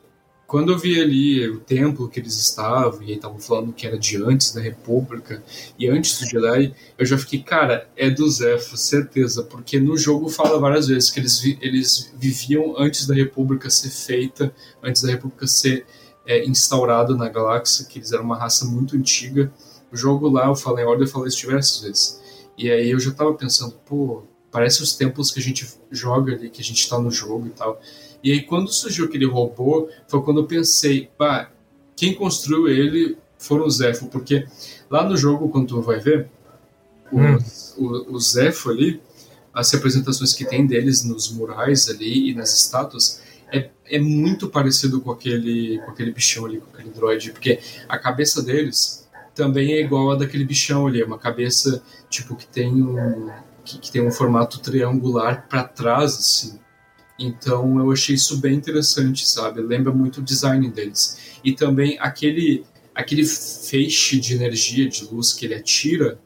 [0.50, 4.18] quando eu vi ali o templo que eles estavam, e estavam falando que era de
[4.18, 5.44] antes da República
[5.78, 10.28] e antes do Jedi, eu já fiquei, cara, é do Zepho, certeza, porque no jogo
[10.28, 15.46] fala várias vezes que eles, eles viviam antes da República ser feita, antes da República
[15.46, 15.86] ser
[16.26, 19.54] é, instaurada na galáxia, que eles eram uma raça muito antiga.
[19.92, 22.22] O jogo lá, eu falei ordem, eu falei isso diversas vezes.
[22.58, 26.50] E aí eu já tava pensando, pô, parece os templos que a gente joga ali,
[26.50, 27.80] que a gente tá no jogo e tal.
[28.24, 31.52] E aí quando surgiu aquele robô, foi quando eu pensei, pá,
[31.96, 34.46] quem construiu ele foram os Zepho, porque
[34.90, 36.30] lá no jogo, quando tu vai ver,
[37.12, 37.86] Os, hum.
[37.86, 39.02] o, o Zepho ali,
[39.54, 45.02] as representações que tem deles nos murais ali e nas estátuas, é, é muito parecido
[45.02, 49.82] com aquele, com aquele bichão ali, com aquele droid, porque a cabeça deles também é
[49.82, 53.30] igual a daquele bichão ali, é uma cabeça tipo que tem um,
[53.64, 56.60] que, que tem um formato triangular para trás, assim.
[57.20, 59.62] Então eu achei isso bem interessante, sabe?
[59.62, 61.18] Lembra muito o design deles.
[61.44, 62.64] E também aquele
[62.96, 66.20] aquele feixe de energia, de luz que ele atira,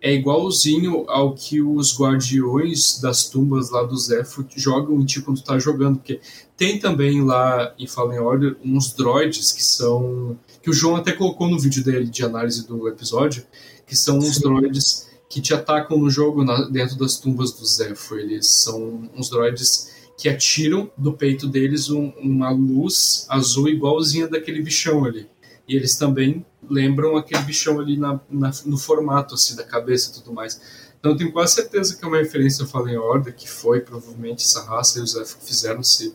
[0.00, 5.42] é igualzinho ao que os guardiões das tumbas lá do Zephyr jogam em ti quando
[5.42, 6.20] tá jogando, porque
[6.56, 11.48] tem também lá em Fallen Order uns droids que são que o João até colocou
[11.48, 13.44] no vídeo dele de análise do episódio,
[13.86, 14.42] que são uns Sim.
[14.42, 18.18] droids que te atacam no jogo na, dentro das tumbas do Zephyr.
[18.18, 24.62] Eles são uns droids que atiram do peito deles um, uma luz azul igualzinha daquele
[24.62, 25.28] bichão ali.
[25.68, 30.14] E eles também lembram aquele bichão ali na, na, no formato assim da cabeça e
[30.14, 30.60] tudo mais.
[30.98, 34.44] Então eu tenho quase certeza que é uma referência ao Fallen Order, que foi provavelmente
[34.44, 36.14] essa raça e os Zephyr fizeram esse,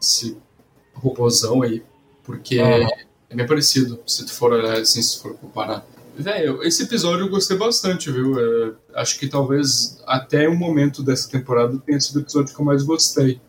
[0.00, 0.36] esse
[0.94, 1.82] robozão aí,
[2.24, 2.88] porque ah.
[3.28, 5.86] é bem parecido, se tu for olhar assim, se for comparar.
[6.14, 8.38] Velho, esse episódio eu gostei bastante, viu?
[8.38, 12.64] É, acho que talvez até o momento dessa temporada tenha sido o episódio que eu
[12.64, 13.40] mais gostei.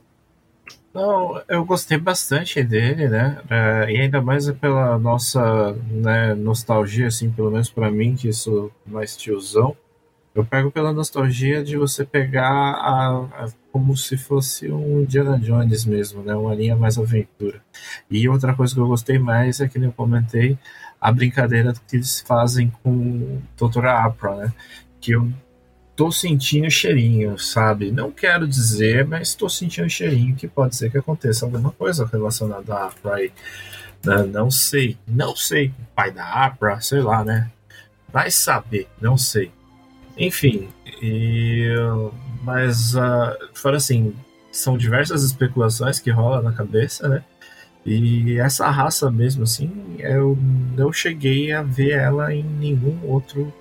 [0.93, 3.41] Não, eu gostei bastante dele, né?
[3.49, 8.71] É, e ainda mais pela nossa né, nostalgia, assim, pelo menos para mim, que sou
[8.85, 9.75] mais tiozão.
[10.35, 15.85] Eu pego pela nostalgia de você pegar a, a, como se fosse um Indiana Jones
[15.85, 16.33] mesmo, né?
[16.35, 17.61] Uma linha mais aventura.
[18.09, 20.57] E outra coisa que eu gostei mais é que eu comentei
[21.03, 24.53] a brincadeira que eles fazem com Doutora Apra, né?
[25.01, 25.29] Que eu
[25.97, 27.91] tô sentindo cheirinho, sabe?
[27.91, 32.73] Não quero dizer, mas estou sentindo cheirinho que pode ser que aconteça alguma coisa relacionada
[32.73, 33.33] à Apra aí.
[34.01, 35.73] Não, não sei, não sei.
[35.93, 37.51] Pai da Apra, sei lá, né?
[38.07, 39.51] Vai saber, não sei.
[40.17, 40.69] Enfim,
[41.01, 41.67] e,
[42.43, 44.15] mas uh, fora assim,
[44.53, 47.25] são diversas especulações que rolam na cabeça, né?
[47.85, 50.37] E essa raça mesmo, assim, eu
[50.75, 53.53] não cheguei a ver ela em nenhum outro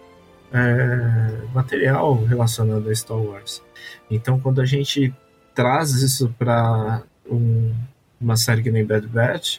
[0.52, 3.62] é, material relacionado a Star Wars.
[4.10, 5.12] Então, quando a gente
[5.54, 7.72] traz isso para um,
[8.20, 9.58] uma série que nem Bad Batch,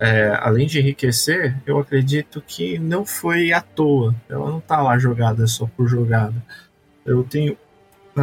[0.00, 4.14] é, além de enriquecer, eu acredito que não foi à toa.
[4.28, 6.42] Ela não está lá jogada só por jogada.
[7.04, 7.56] Eu tenho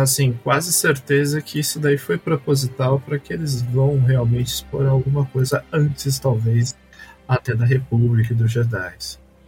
[0.01, 5.25] assim quase certeza que isso daí foi proposital para que eles vão realmente expor alguma
[5.25, 6.75] coisa antes, talvez,
[7.27, 8.95] até da República e dos Jedi.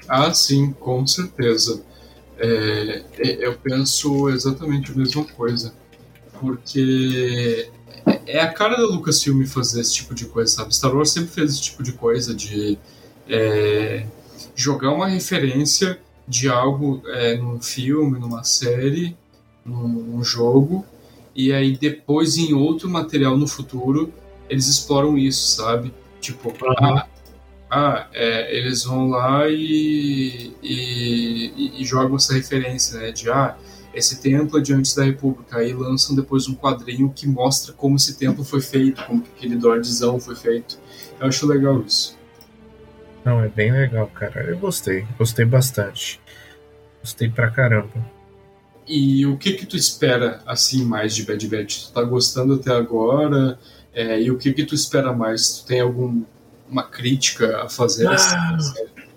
[0.08, 1.84] Ah, sim, com certeza.
[2.38, 5.74] É, é, eu penso exatamente a mesma coisa.
[6.40, 7.70] Porque
[8.26, 10.76] é a cara da Lucasfilm fazer esse tipo de coisa, sabe?
[10.76, 12.78] Star Wars sempre fez esse tipo de coisa de
[13.28, 14.06] é,
[14.56, 19.18] jogar uma referência de algo é, num filme, numa série,
[19.68, 20.86] num, num, jogo,
[21.36, 24.12] e aí depois em outro material no futuro
[24.50, 25.94] eles exploram isso, sabe?
[26.22, 26.76] Tipo, uhum.
[26.80, 27.08] ah,
[27.70, 33.12] ah, é, eles vão lá e, e, e, jogam essa referência, né?
[33.12, 33.58] De ah,
[33.94, 35.58] esse templo é de antes da República.
[35.58, 39.58] Aí lançam depois um quadrinho que mostra como esse templo foi feito, como que aquele
[39.58, 40.80] Dordzão foi feito.
[41.20, 42.18] Eu acho legal isso.
[43.26, 44.42] Não, é bem legal, cara.
[44.44, 46.22] Eu gostei, gostei bastante.
[47.02, 48.17] Gostei pra caramba.
[48.88, 51.88] E o que que tu espera, assim, mais de Bad Batch?
[51.88, 53.60] Tu tá gostando até agora?
[53.94, 55.60] É, e o que que tu espera mais?
[55.60, 56.24] Tu tem algum
[56.70, 58.58] uma crítica a fazer ah,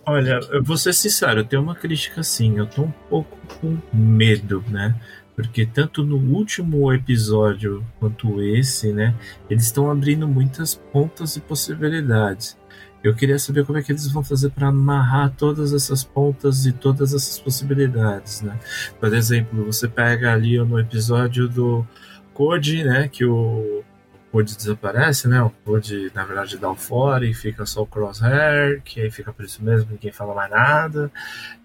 [0.06, 3.76] Olha, eu vou ser sincero, eu tenho uma crítica sim, eu tô um pouco com
[3.92, 4.94] medo, né?
[5.36, 9.14] Porque tanto no último episódio quanto esse, né,
[9.48, 12.56] eles estão abrindo muitas pontas e possibilidades.
[13.02, 16.72] Eu queria saber como é que eles vão fazer para amarrar todas essas pontas e
[16.72, 18.58] todas essas possibilidades, né?
[18.98, 21.86] Por exemplo, você pega ali no episódio do
[22.34, 23.82] Code, né, que o
[24.30, 25.42] Code desaparece, né?
[25.42, 29.32] O Code, na verdade, dá o fora e fica só o Crosshair, que aí fica
[29.32, 31.10] por isso mesmo, ninguém fala mais nada.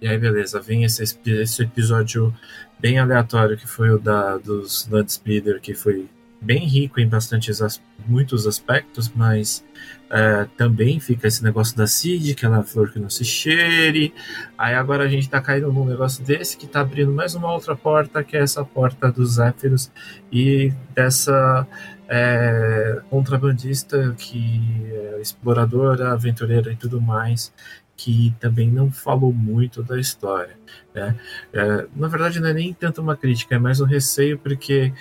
[0.01, 2.33] E aí, beleza, vem esse, esse episódio
[2.79, 5.19] bem aleatório que foi o da, dos Land
[5.61, 6.07] que foi
[6.45, 7.59] bem rico em bastantes
[8.07, 9.65] muitos aspectos, mas
[10.09, 14.13] é, também fica esse negócio da Cid, que ela é flor que não se cheire.
[14.57, 17.75] Aí agora a gente tá caindo num negócio desse que tá abrindo mais uma outra
[17.75, 19.91] porta, que é essa porta dos Zéfiros
[20.31, 21.67] e dessa
[22.07, 27.51] é, contrabandista, que é exploradora, aventureira e tudo mais,
[27.97, 30.57] que também não falou muito da história.
[30.93, 31.15] Né?
[31.53, 34.93] É, na verdade, não é nem tanto uma crítica, é mais um receio, porque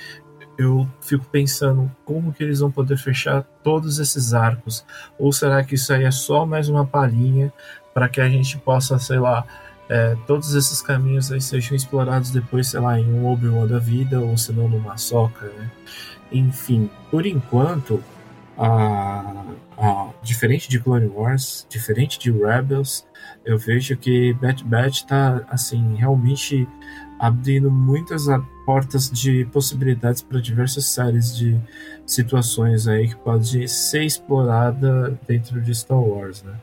[0.59, 4.85] eu fico pensando como que eles vão poder fechar todos esses arcos.
[5.19, 7.53] Ou será que isso aí é só mais uma palhinha
[7.93, 9.45] para que a gente possa, sei lá,
[9.89, 14.21] é, todos esses caminhos aí sejam explorados depois, sei lá, em um Obi-Wan da vida,
[14.21, 15.71] ou se não numa Soca, né?
[16.33, 18.03] Enfim, por enquanto,
[18.57, 19.45] a,
[19.77, 23.07] a, diferente de Clone Wars, diferente de Rebels,
[23.45, 26.67] eu vejo que Bad Batch está assim realmente
[27.27, 28.27] abrindo muitas
[28.67, 31.59] portas de possibilidades para diversas séries de
[32.05, 36.55] situações aí que pode ser explorada dentro de Star Wars, né?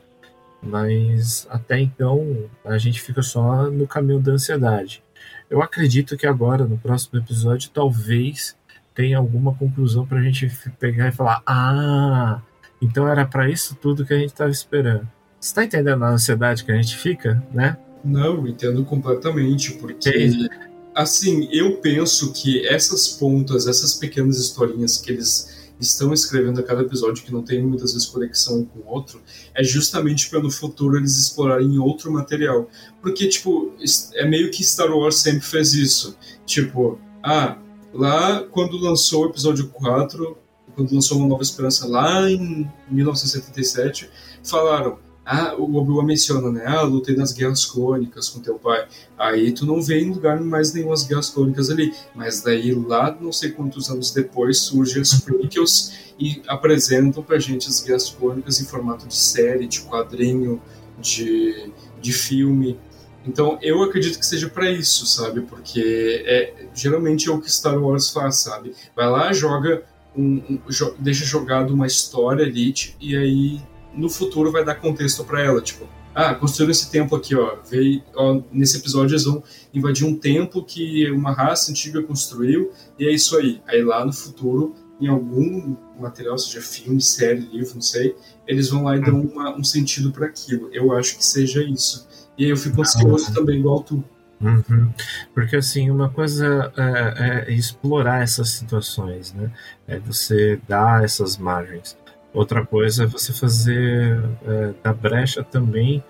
[0.62, 5.02] Mas até então a gente fica só no caminho da ansiedade.
[5.50, 8.56] Eu acredito que agora, no próximo episódio, talvez
[8.94, 10.48] tenha alguma conclusão para a gente
[10.78, 12.40] pegar e falar: ah,
[12.80, 15.08] então era para isso tudo que a gente estava esperando.
[15.40, 17.76] Você está entendendo a ansiedade que a gente fica, né?
[18.04, 20.48] Não, entendo completamente, porque
[20.94, 26.82] assim, eu penso que essas pontas, essas pequenas historinhas que eles estão escrevendo a cada
[26.82, 29.20] episódio, que não tem muitas vezes conexão um com o outro,
[29.54, 32.68] é justamente para no futuro eles explorarem outro material.
[33.00, 33.72] Porque, tipo,
[34.14, 36.16] é meio que Star Wars sempre fez isso.
[36.46, 37.58] Tipo, ah,
[37.92, 40.38] lá quando lançou o episódio 4,
[40.74, 44.08] quando lançou Uma Nova Esperança, lá em 1977,
[44.44, 46.64] falaram ah, o Obi-Wan menciona, né?
[46.66, 48.86] Ah, lutei nas guerras clônicas com teu pai.
[49.16, 51.92] Aí tu não vê em lugar mais nenhum as guerras clônicas ali.
[52.14, 57.68] Mas daí lá, não sei quantos anos depois, surgem as prequels e apresentam pra gente
[57.68, 60.60] as guerras clônicas em formato de série, de quadrinho,
[60.98, 61.70] de,
[62.00, 62.78] de filme.
[63.24, 65.42] Então eu acredito que seja para isso, sabe?
[65.42, 68.74] Porque é, geralmente é o que Star Wars faz, sabe?
[68.96, 69.84] Vai lá, joga
[70.16, 70.60] um, um,
[70.98, 75.88] deixa jogado uma história ali e aí no futuro vai dar contexto para ela, tipo,
[76.14, 80.64] ah, construíram esse templo aqui, ó, veio, ó, nesse episódio eles vão invadir um templo
[80.64, 83.62] que uma raça antiga construiu, e é isso aí.
[83.66, 88.14] Aí lá no futuro, em algum material, seja filme, série, livro, não sei,
[88.46, 90.68] eles vão lá e dão uma, um sentido para aquilo.
[90.72, 92.06] Eu acho que seja isso.
[92.36, 94.04] E aí eu fico ansioso ah, também, igual tu.
[94.40, 94.92] Uhum.
[95.32, 99.50] Porque assim, uma coisa é, é, explorar essas situações, né?
[99.86, 101.96] É você dar essas margens.
[102.32, 106.02] Outra coisa é você fazer é, da brecha também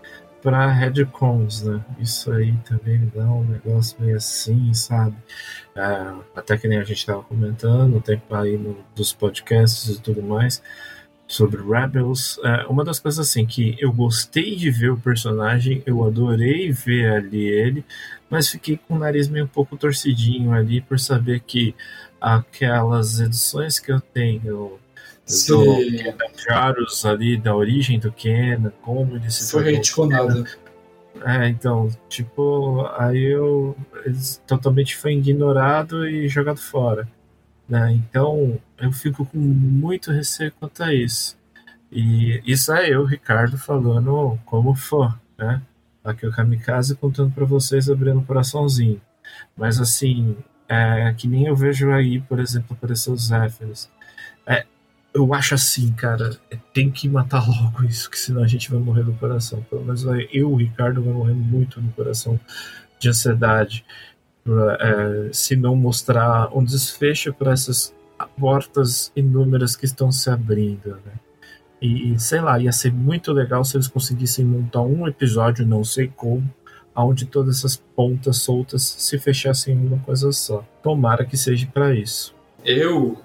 [0.43, 1.85] para headcons, né?
[1.99, 5.17] Isso aí também dá um negócio meio assim, sabe?
[5.75, 10.01] É, até que nem a gente estava comentando, o tempo aí no, dos podcasts e
[10.01, 10.63] tudo mais
[11.33, 12.39] sobre Rebels.
[12.45, 17.11] É, uma das coisas assim que eu gostei de ver o personagem, eu adorei ver
[17.11, 17.85] ali ele,
[18.29, 21.75] mas fiquei com o nariz meio um pouco torcidinho ali por saber que
[22.21, 24.79] aquelas edições que eu tenho
[25.49, 30.47] do Jarus ali, da origem do Ken, como ele se Foi retconado.
[31.25, 37.07] É, então, tipo, aí eu eles, totalmente foi ignorado e jogado fora.
[37.69, 37.93] Né?
[37.93, 41.37] Então, eu fico com muito receio quanto a isso.
[41.91, 45.61] E isso é eu, Ricardo, falando como fã, né?
[46.03, 49.01] Aqui o Kamikaze contando para vocês, abrindo o coraçãozinho.
[49.57, 50.37] Mas assim,
[50.69, 53.91] é, que nem eu vejo aí, por exemplo, aparecer os Zéphiros.
[54.47, 54.65] É,
[55.15, 56.37] eu acho assim, cara,
[56.73, 59.65] tem que matar logo isso, que senão a gente vai morrer no coração.
[59.69, 62.39] Pelo menos eu, o Ricardo, vai morrer muito no coração
[62.99, 63.85] de ansiedade.
[64.81, 67.95] É, se não mostrar um desfecho para essas
[68.39, 71.13] portas inúmeras que estão se abrindo, né?
[71.81, 76.07] E sei lá, ia ser muito legal se eles conseguissem montar um episódio, não sei
[76.09, 76.49] como,
[76.95, 80.65] onde todas essas pontas soltas se fechassem em uma coisa só.
[80.83, 82.35] Tomara que seja para isso.
[82.65, 83.21] Eu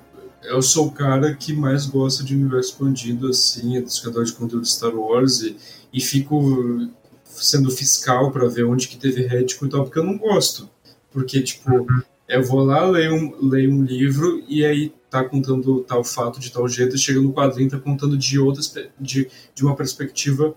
[0.48, 4.64] eu sou o cara que mais gosta de universo expandido, assim, é criador de conteúdo
[4.64, 5.56] de Star Wars e,
[5.94, 6.90] e fico
[7.26, 10.70] sendo fiscal para ver onde que teve rético e tal, porque eu não gosto.
[11.12, 12.02] Porque, tipo, uhum.
[12.28, 16.52] eu vou lá, leio um, leio um livro e aí tá contando tal fato de
[16.52, 20.56] tal jeito, chega no quadrinho tá contando de outras, de, de uma perspectiva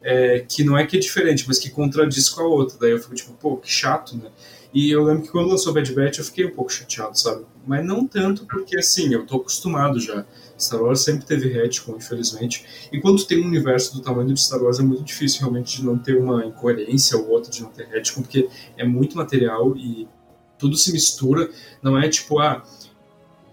[0.00, 2.78] é, que não é que é diferente, mas que contradiz com a outra.
[2.80, 4.30] Daí eu fico tipo, pô, que chato, né?
[4.72, 7.44] E eu lembro que quando lançou Bad Batch eu fiquei um pouco chateado, sabe?
[7.66, 10.24] Mas não tanto porque, assim, eu tô acostumado já.
[10.58, 12.88] Star Wars sempre teve retcon, infelizmente.
[12.92, 15.84] E quando tem um universo do tamanho de Star Wars é muito difícil realmente de
[15.84, 20.06] não ter uma incoerência ou outra, de não ter retcon, porque é muito material e
[20.58, 21.48] tudo se mistura.
[21.82, 22.62] Não é tipo, ah,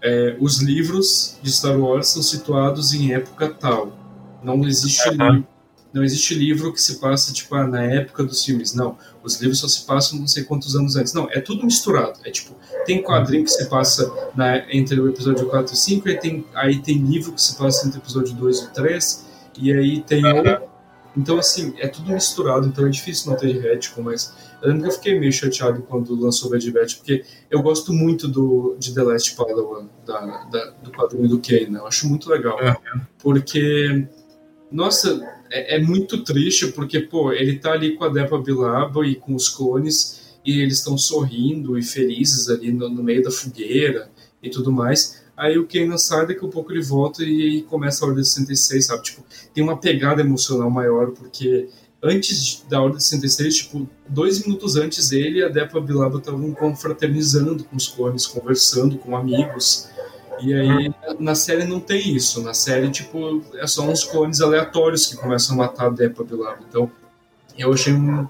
[0.02, 3.96] é, os livros de Star Wars são situados em época tal.
[4.42, 5.46] Não existe livro
[5.96, 8.74] não existe livro que se passa tipo ah, na época dos filmes.
[8.74, 11.14] Não, os livros só se passam não sei quantos anos antes.
[11.14, 12.20] Não, é tudo misturado.
[12.22, 16.18] É tipo, tem quadrinho que se passa na, entre o episódio 4 e 5, aí
[16.18, 19.26] tem, aí tem livro que se passa entre o episódio 2 e 3,
[19.58, 20.22] e aí tem
[21.16, 24.88] Então, assim, é tudo misturado, então é difícil não ter retcon, mas eu lembro que
[24.90, 29.02] eu fiquei meio chateado quando lançou Bad Batch, porque eu gosto muito do, de The
[29.02, 31.78] Last Padawan, da, da, do quadrinho do Kane, né?
[31.78, 32.58] Eu acho muito legal.
[33.18, 34.06] Porque,
[34.70, 39.14] nossa, é, é, muito triste porque, pô, ele tá ali com a Depa Bilaba e
[39.14, 44.10] com os clones e eles estão sorrindo e felizes ali no, no, meio da fogueira
[44.42, 45.24] e tudo mais.
[45.36, 48.86] Aí o Kanan sai, daqui a pouco ele volta e, e começa a Ordem 66,
[48.86, 49.02] sabe?
[49.02, 51.68] Tipo, tem uma pegada emocional maior porque
[52.02, 57.64] antes da Ordem 66, tipo, dois minutos antes ele e a Depa Bilaba estavam confraternizando
[57.64, 59.88] com os clones, conversando com amigos.
[60.40, 62.42] E aí na série não tem isso.
[62.42, 66.58] Na série, tipo, é só uns clones aleatórios que começam a matar a Depa Bilaba.
[66.68, 66.90] Então,
[67.58, 68.28] eu achei um,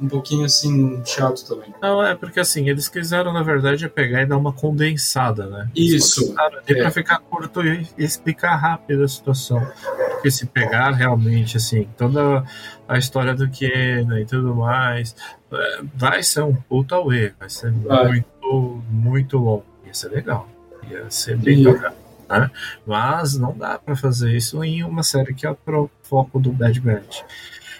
[0.00, 1.72] um pouquinho assim chato também.
[1.80, 5.70] Não, é porque assim, eles quiseram, na verdade, é pegar e dar uma condensada, né?
[5.74, 6.34] Isso.
[6.68, 6.76] E é.
[6.76, 9.64] pra ficar curto e explicar rápido a situação.
[10.12, 12.44] Porque se pegar realmente, assim, toda
[12.88, 15.14] a história do Kenan e tudo mais,
[15.52, 18.08] é, vai ser um puta away, vai ser vai.
[18.08, 19.64] muito, muito longo.
[19.86, 20.48] Ia ser legal.
[20.90, 21.94] Ia ser bem bacana.
[22.28, 22.50] Né?
[22.86, 26.80] Mas não dá para fazer isso em uma série que é pro foco do Bad
[26.80, 27.22] Batch.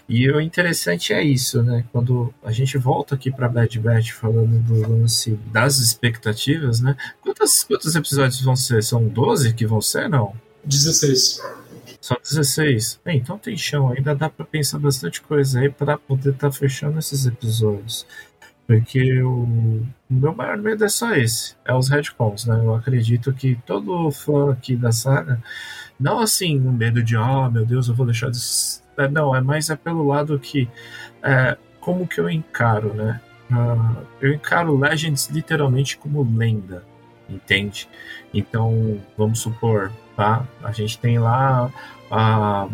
[0.09, 1.85] E o interessante é isso, né?
[1.93, 6.97] Quando a gente volta aqui para Bad Batch falando do lance das expectativas, né?
[7.23, 8.83] Quantos, quantos episódios vão ser?
[8.83, 10.35] São 12 que vão ser, não?
[10.65, 11.41] 16.
[12.01, 13.01] Só 16?
[13.05, 16.53] Bem, então tem chão, ainda dá para pensar bastante coisa aí para poder estar tá
[16.53, 18.05] fechando esses episódios.
[18.67, 22.57] Porque o, o, meu maior medo é só esse, é os retcons, né?
[22.57, 25.43] Eu acredito que todo fã aqui da saga,
[25.99, 28.39] não assim, um medo de, oh meu Deus, eu vou deixar de
[28.97, 30.69] é, não, é mais é pelo lado que.
[31.23, 33.21] É, como que eu encaro, né?
[33.51, 36.85] Uh, eu encaro Legends literalmente como lenda,
[37.29, 37.89] entende?
[38.33, 40.47] Então, vamos supor, tá?
[40.63, 41.71] A gente tem lá
[42.11, 42.73] uh,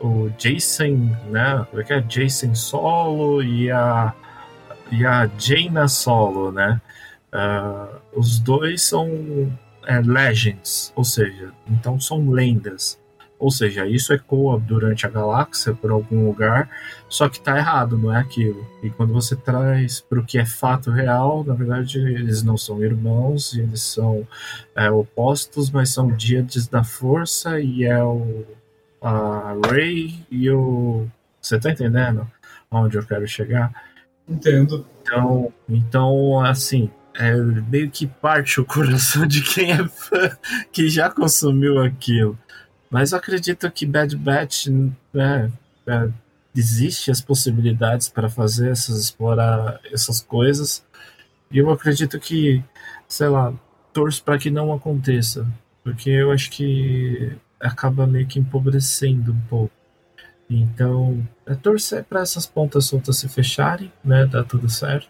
[0.00, 1.66] o Jason, né?
[1.68, 2.00] Como é que é?
[2.00, 4.14] Jason Solo e a,
[4.90, 6.80] e a Jaina Solo, né?
[7.32, 9.08] Uh, os dois são
[9.86, 12.98] é, legends, ou seja, então são lendas.
[13.38, 16.70] Ou seja, isso ecoa durante a galáxia por algum lugar,
[17.06, 18.66] só que está errado, não é aquilo.
[18.82, 22.82] E quando você traz para o que é fato real, na verdade eles não são
[22.82, 24.26] irmãos, eles são
[24.74, 28.46] é, opostos, mas são díades da força e é o
[29.00, 31.06] a Ray e o.
[31.40, 32.26] Você tá entendendo
[32.70, 33.70] aonde eu quero chegar?
[34.28, 34.86] Entendo.
[35.02, 40.36] Então, então assim, é meio que parte o coração de quem é fã
[40.72, 42.38] que já consumiu aquilo.
[42.90, 44.68] Mas eu acredito que Bad Batch
[45.12, 45.50] né,
[45.86, 46.08] é,
[46.54, 50.84] existe as possibilidades para fazer essas explorar essas coisas.
[51.50, 52.62] E eu acredito que,
[53.08, 53.52] sei lá,
[53.92, 55.46] torço para que não aconteça,
[55.82, 59.72] porque eu acho que acaba meio que empobrecendo um pouco.
[60.48, 65.08] Então, é torcer para essas pontas soltas se fecharem, né, dar tudo certo.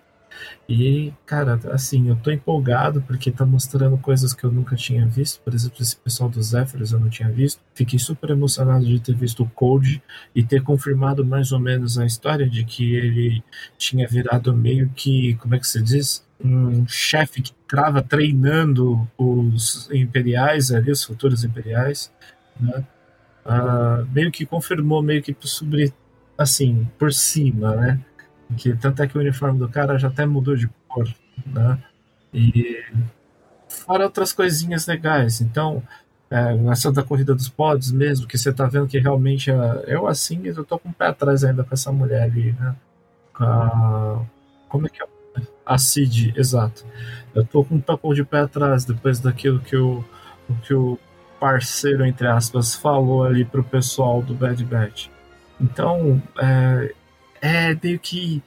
[0.69, 5.41] E, cara, assim, eu tô empolgado porque tá mostrando coisas que eu nunca tinha visto.
[5.41, 7.61] Por exemplo, esse pessoal dos Zephyrs eu não tinha visto.
[7.75, 10.03] Fiquei super emocionado de ter visto o Code
[10.35, 13.45] e ter confirmado mais ou menos a história de que ele
[13.79, 16.27] tinha virado meio que, como é que se diz?
[16.43, 22.13] Um chefe que estava treinando os imperiais ali, os futuros imperiais,
[22.61, 22.85] né?
[23.47, 25.93] Uh, meio que confirmou, meio que sobre,
[26.37, 28.01] assim, por cima, né?
[28.55, 31.09] que tanto é que o uniforme do cara já até mudou de cor,
[31.47, 31.79] né?
[32.33, 32.85] E
[33.69, 35.41] fora outras coisinhas legais.
[35.41, 35.83] Então,
[36.31, 40.07] é, essa da corrida dos pods mesmo, que você tá vendo que realmente é, eu
[40.07, 42.75] assim, eu tô com o pé atrás ainda com essa mulher ali, né?
[43.41, 44.21] A,
[44.69, 45.07] como é que é?
[45.65, 46.87] A Cid, exato.
[47.35, 50.05] Eu tô com um pouco de pé atrás depois daquilo que o,
[50.63, 50.99] que o
[51.39, 55.09] parceiro, entre aspas, falou ali pro pessoal do Bad Batch.
[55.61, 56.95] Então, é,
[57.41, 58.43] é meio que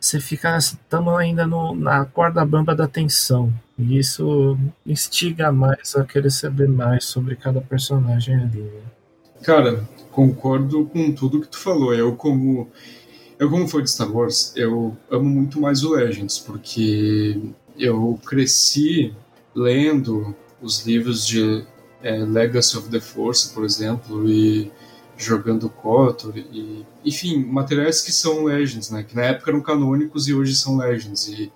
[0.00, 0.56] você fica.
[0.56, 3.52] Estamos ainda no, na corda bamba da tensão.
[3.78, 8.62] E isso instiga mais a querer saber mais sobre cada personagem ali.
[8.62, 8.80] Né?
[9.42, 11.94] Cara, concordo com tudo que tu falou.
[11.94, 12.68] Eu, como.
[13.38, 17.40] Eu, como fã de Star Wars, eu amo muito mais o Legends, porque
[17.78, 19.14] eu cresci
[19.54, 21.64] lendo os livros de
[22.02, 24.70] é, Legacy of the Force, por exemplo, e
[25.16, 29.02] jogando KOTOR e enfim materiais que são Legends, né?
[29.02, 31.52] Que na época eram canônicos e hoje são Legends e,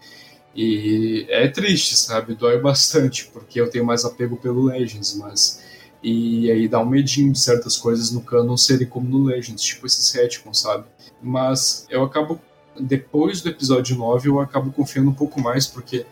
[0.54, 2.34] e é triste, sabe?
[2.34, 5.62] Dói bastante porque eu tenho mais apego pelo Legends, mas
[6.02, 9.86] e aí dá um medinho de certas coisas no canon serem como no Legends, tipo
[9.86, 10.84] esses retcons, sabe?
[11.22, 12.38] Mas eu acabo
[12.78, 16.04] depois do episódio 9 eu acabo confiando um pouco mais porque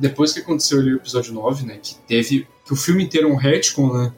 [0.00, 3.32] depois que aconteceu ali o episódio 9, né, que teve que o filme inteiro é
[3.32, 4.12] um retcon, né?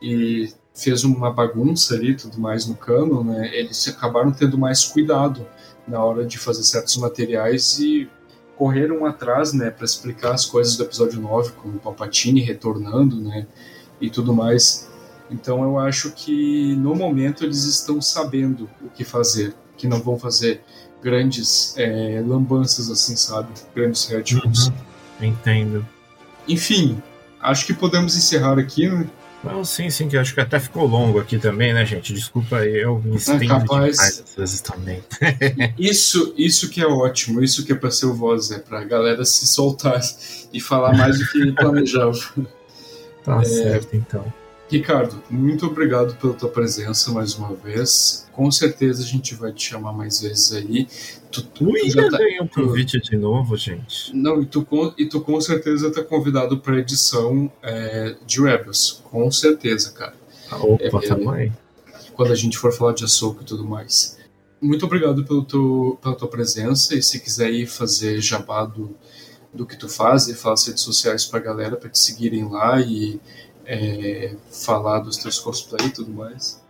[0.00, 5.46] E fez uma bagunça ali tudo mais no cano, né, eles acabaram tendo mais cuidado
[5.86, 8.08] na hora de fazer certos materiais e
[8.56, 13.46] correram atrás, né, para explicar as coisas do episódio 9, como o Palpatine retornando, né,
[14.00, 14.90] e tudo mais.
[15.30, 20.18] Então eu acho que no momento eles estão sabendo o que fazer, que não vão
[20.18, 20.62] fazer
[21.02, 23.48] grandes é, lambanças assim, sabe?
[23.74, 24.68] Grandes headshots.
[24.68, 24.91] Uhum.
[25.22, 25.86] Entendo.
[26.48, 27.00] Enfim,
[27.40, 29.06] acho que podemos encerrar aqui, né?
[29.44, 32.14] Não, sim, sim, que acho que até ficou longo aqui também, né, gente?
[32.14, 33.98] Desculpa aí, eu me estendo é capaz...
[33.98, 35.02] às vezes também.
[35.76, 39.24] isso, isso que é ótimo, isso que é para ser o voz, é pra galera
[39.24, 40.00] se soltar
[40.52, 42.12] e falar mais do que planejava.
[43.24, 43.44] Tá é...
[43.44, 44.32] certo, então.
[44.72, 48.26] Ricardo, muito obrigado pela tua presença mais uma vez.
[48.32, 50.88] Com certeza a gente vai te chamar mais vezes aí.
[51.30, 54.16] Tu, tu já tá, um convite de novo, gente.
[54.16, 54.66] Não, e tu,
[54.96, 59.02] e tu com certeza tá convidado para edição é, de Rebels.
[59.10, 60.14] Com certeza, cara.
[60.50, 61.52] Ah, opa, é, também.
[62.14, 64.18] Quando a gente for falar de açougue e tudo mais.
[64.58, 66.94] Muito obrigado pelo teu, pela tua presença.
[66.94, 68.96] E se quiser ir fazer jabá do,
[69.52, 72.80] do que tu faz e falar as redes sociais pra galera, para te seguirem lá
[72.80, 73.20] e
[73.66, 76.62] é, falar dos teus cosplay e tudo mais.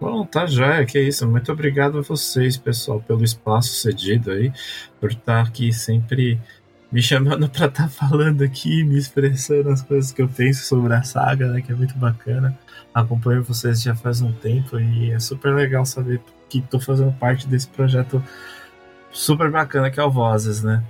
[0.00, 1.28] Bom, tá já, que é isso.
[1.28, 4.50] Muito obrigado a vocês, pessoal, pelo espaço cedido aí,
[4.98, 6.40] por estar aqui sempre
[6.90, 10.94] me chamando para estar tá falando aqui, me expressando as coisas que eu penso sobre
[10.94, 12.58] a saga, né, que é muito bacana.
[12.94, 17.46] Acompanho vocês já faz um tempo e é super legal saber que estou fazendo parte
[17.46, 18.22] desse projeto
[19.12, 20.82] super bacana que é o Vozes, né?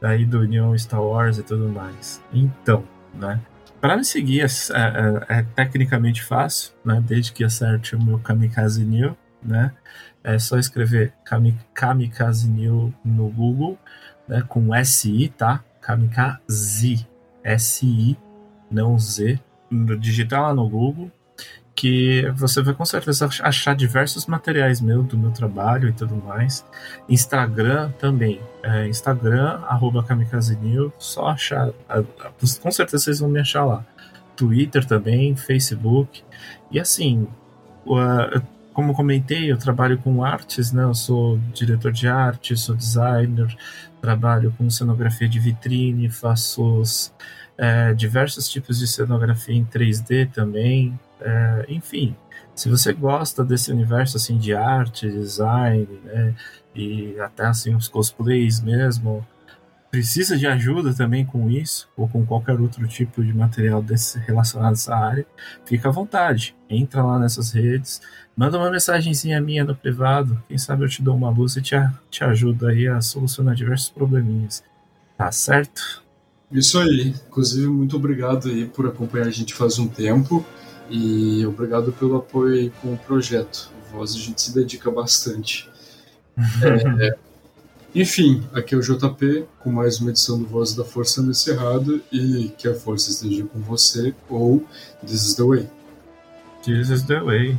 [0.00, 2.22] Daí do União Star Wars e tudo mais.
[2.32, 3.40] Então, né?
[3.82, 7.02] Para me seguir é, é, é, tecnicamente fácil, né?
[7.04, 9.72] Desde que acerte o meu Kamikaze New, né?
[10.22, 11.12] É só escrever
[11.74, 13.76] Kamikaze New no Google,
[14.28, 14.40] né?
[14.46, 15.64] Com SI, tá?
[15.80, 17.08] Kamikaze,
[17.42, 18.16] S-I,
[18.70, 19.40] não Z.
[19.98, 21.10] Digitar lá no Google
[21.82, 26.64] que você vai com certeza achar diversos materiais meu do meu trabalho e tudo mais.
[27.08, 28.40] Instagram também.
[28.62, 31.72] É, Instagram, arroba Kamikazenil, só achar.
[32.62, 33.84] Com certeza vocês vão me achar lá.
[34.36, 36.22] Twitter também, Facebook.
[36.70, 37.26] E assim,
[38.72, 40.84] como comentei, eu trabalho com artes, né?
[40.84, 43.52] Eu sou diretor de arte, sou designer,
[44.00, 46.80] trabalho com cenografia de vitrine, faço
[47.58, 50.96] é, diversos tipos de cenografia em 3D também.
[51.24, 52.16] É, enfim,
[52.54, 56.34] se você gosta desse universo assim de arte, design, né,
[56.74, 59.26] e até assim os cosplays mesmo,
[59.90, 64.70] precisa de ajuda também com isso ou com qualquer outro tipo de material desse, relacionado
[64.70, 65.26] a essa área,
[65.66, 66.56] fica à vontade.
[66.68, 68.00] Entra lá nessas redes,
[68.34, 71.76] manda uma mensagenzinha minha no privado, quem sabe eu te dou uma luz e te,
[72.10, 74.64] te ajudo aí a solucionar diversos probleminhas.
[75.18, 76.02] Tá certo?
[76.50, 77.14] Isso aí.
[77.28, 80.44] Inclusive, muito obrigado aí por acompanhar a gente faz um tempo.
[80.90, 83.70] E obrigado pelo apoio com o projeto.
[83.90, 85.68] Voz a gente se dedica bastante.
[86.62, 87.18] é, é,
[87.94, 92.50] enfim, aqui é o JP com mais uma edição do Voz da Força encerrada e
[92.56, 94.64] que a força esteja com você ou
[95.06, 95.68] This is the way.
[96.64, 97.58] This is the way.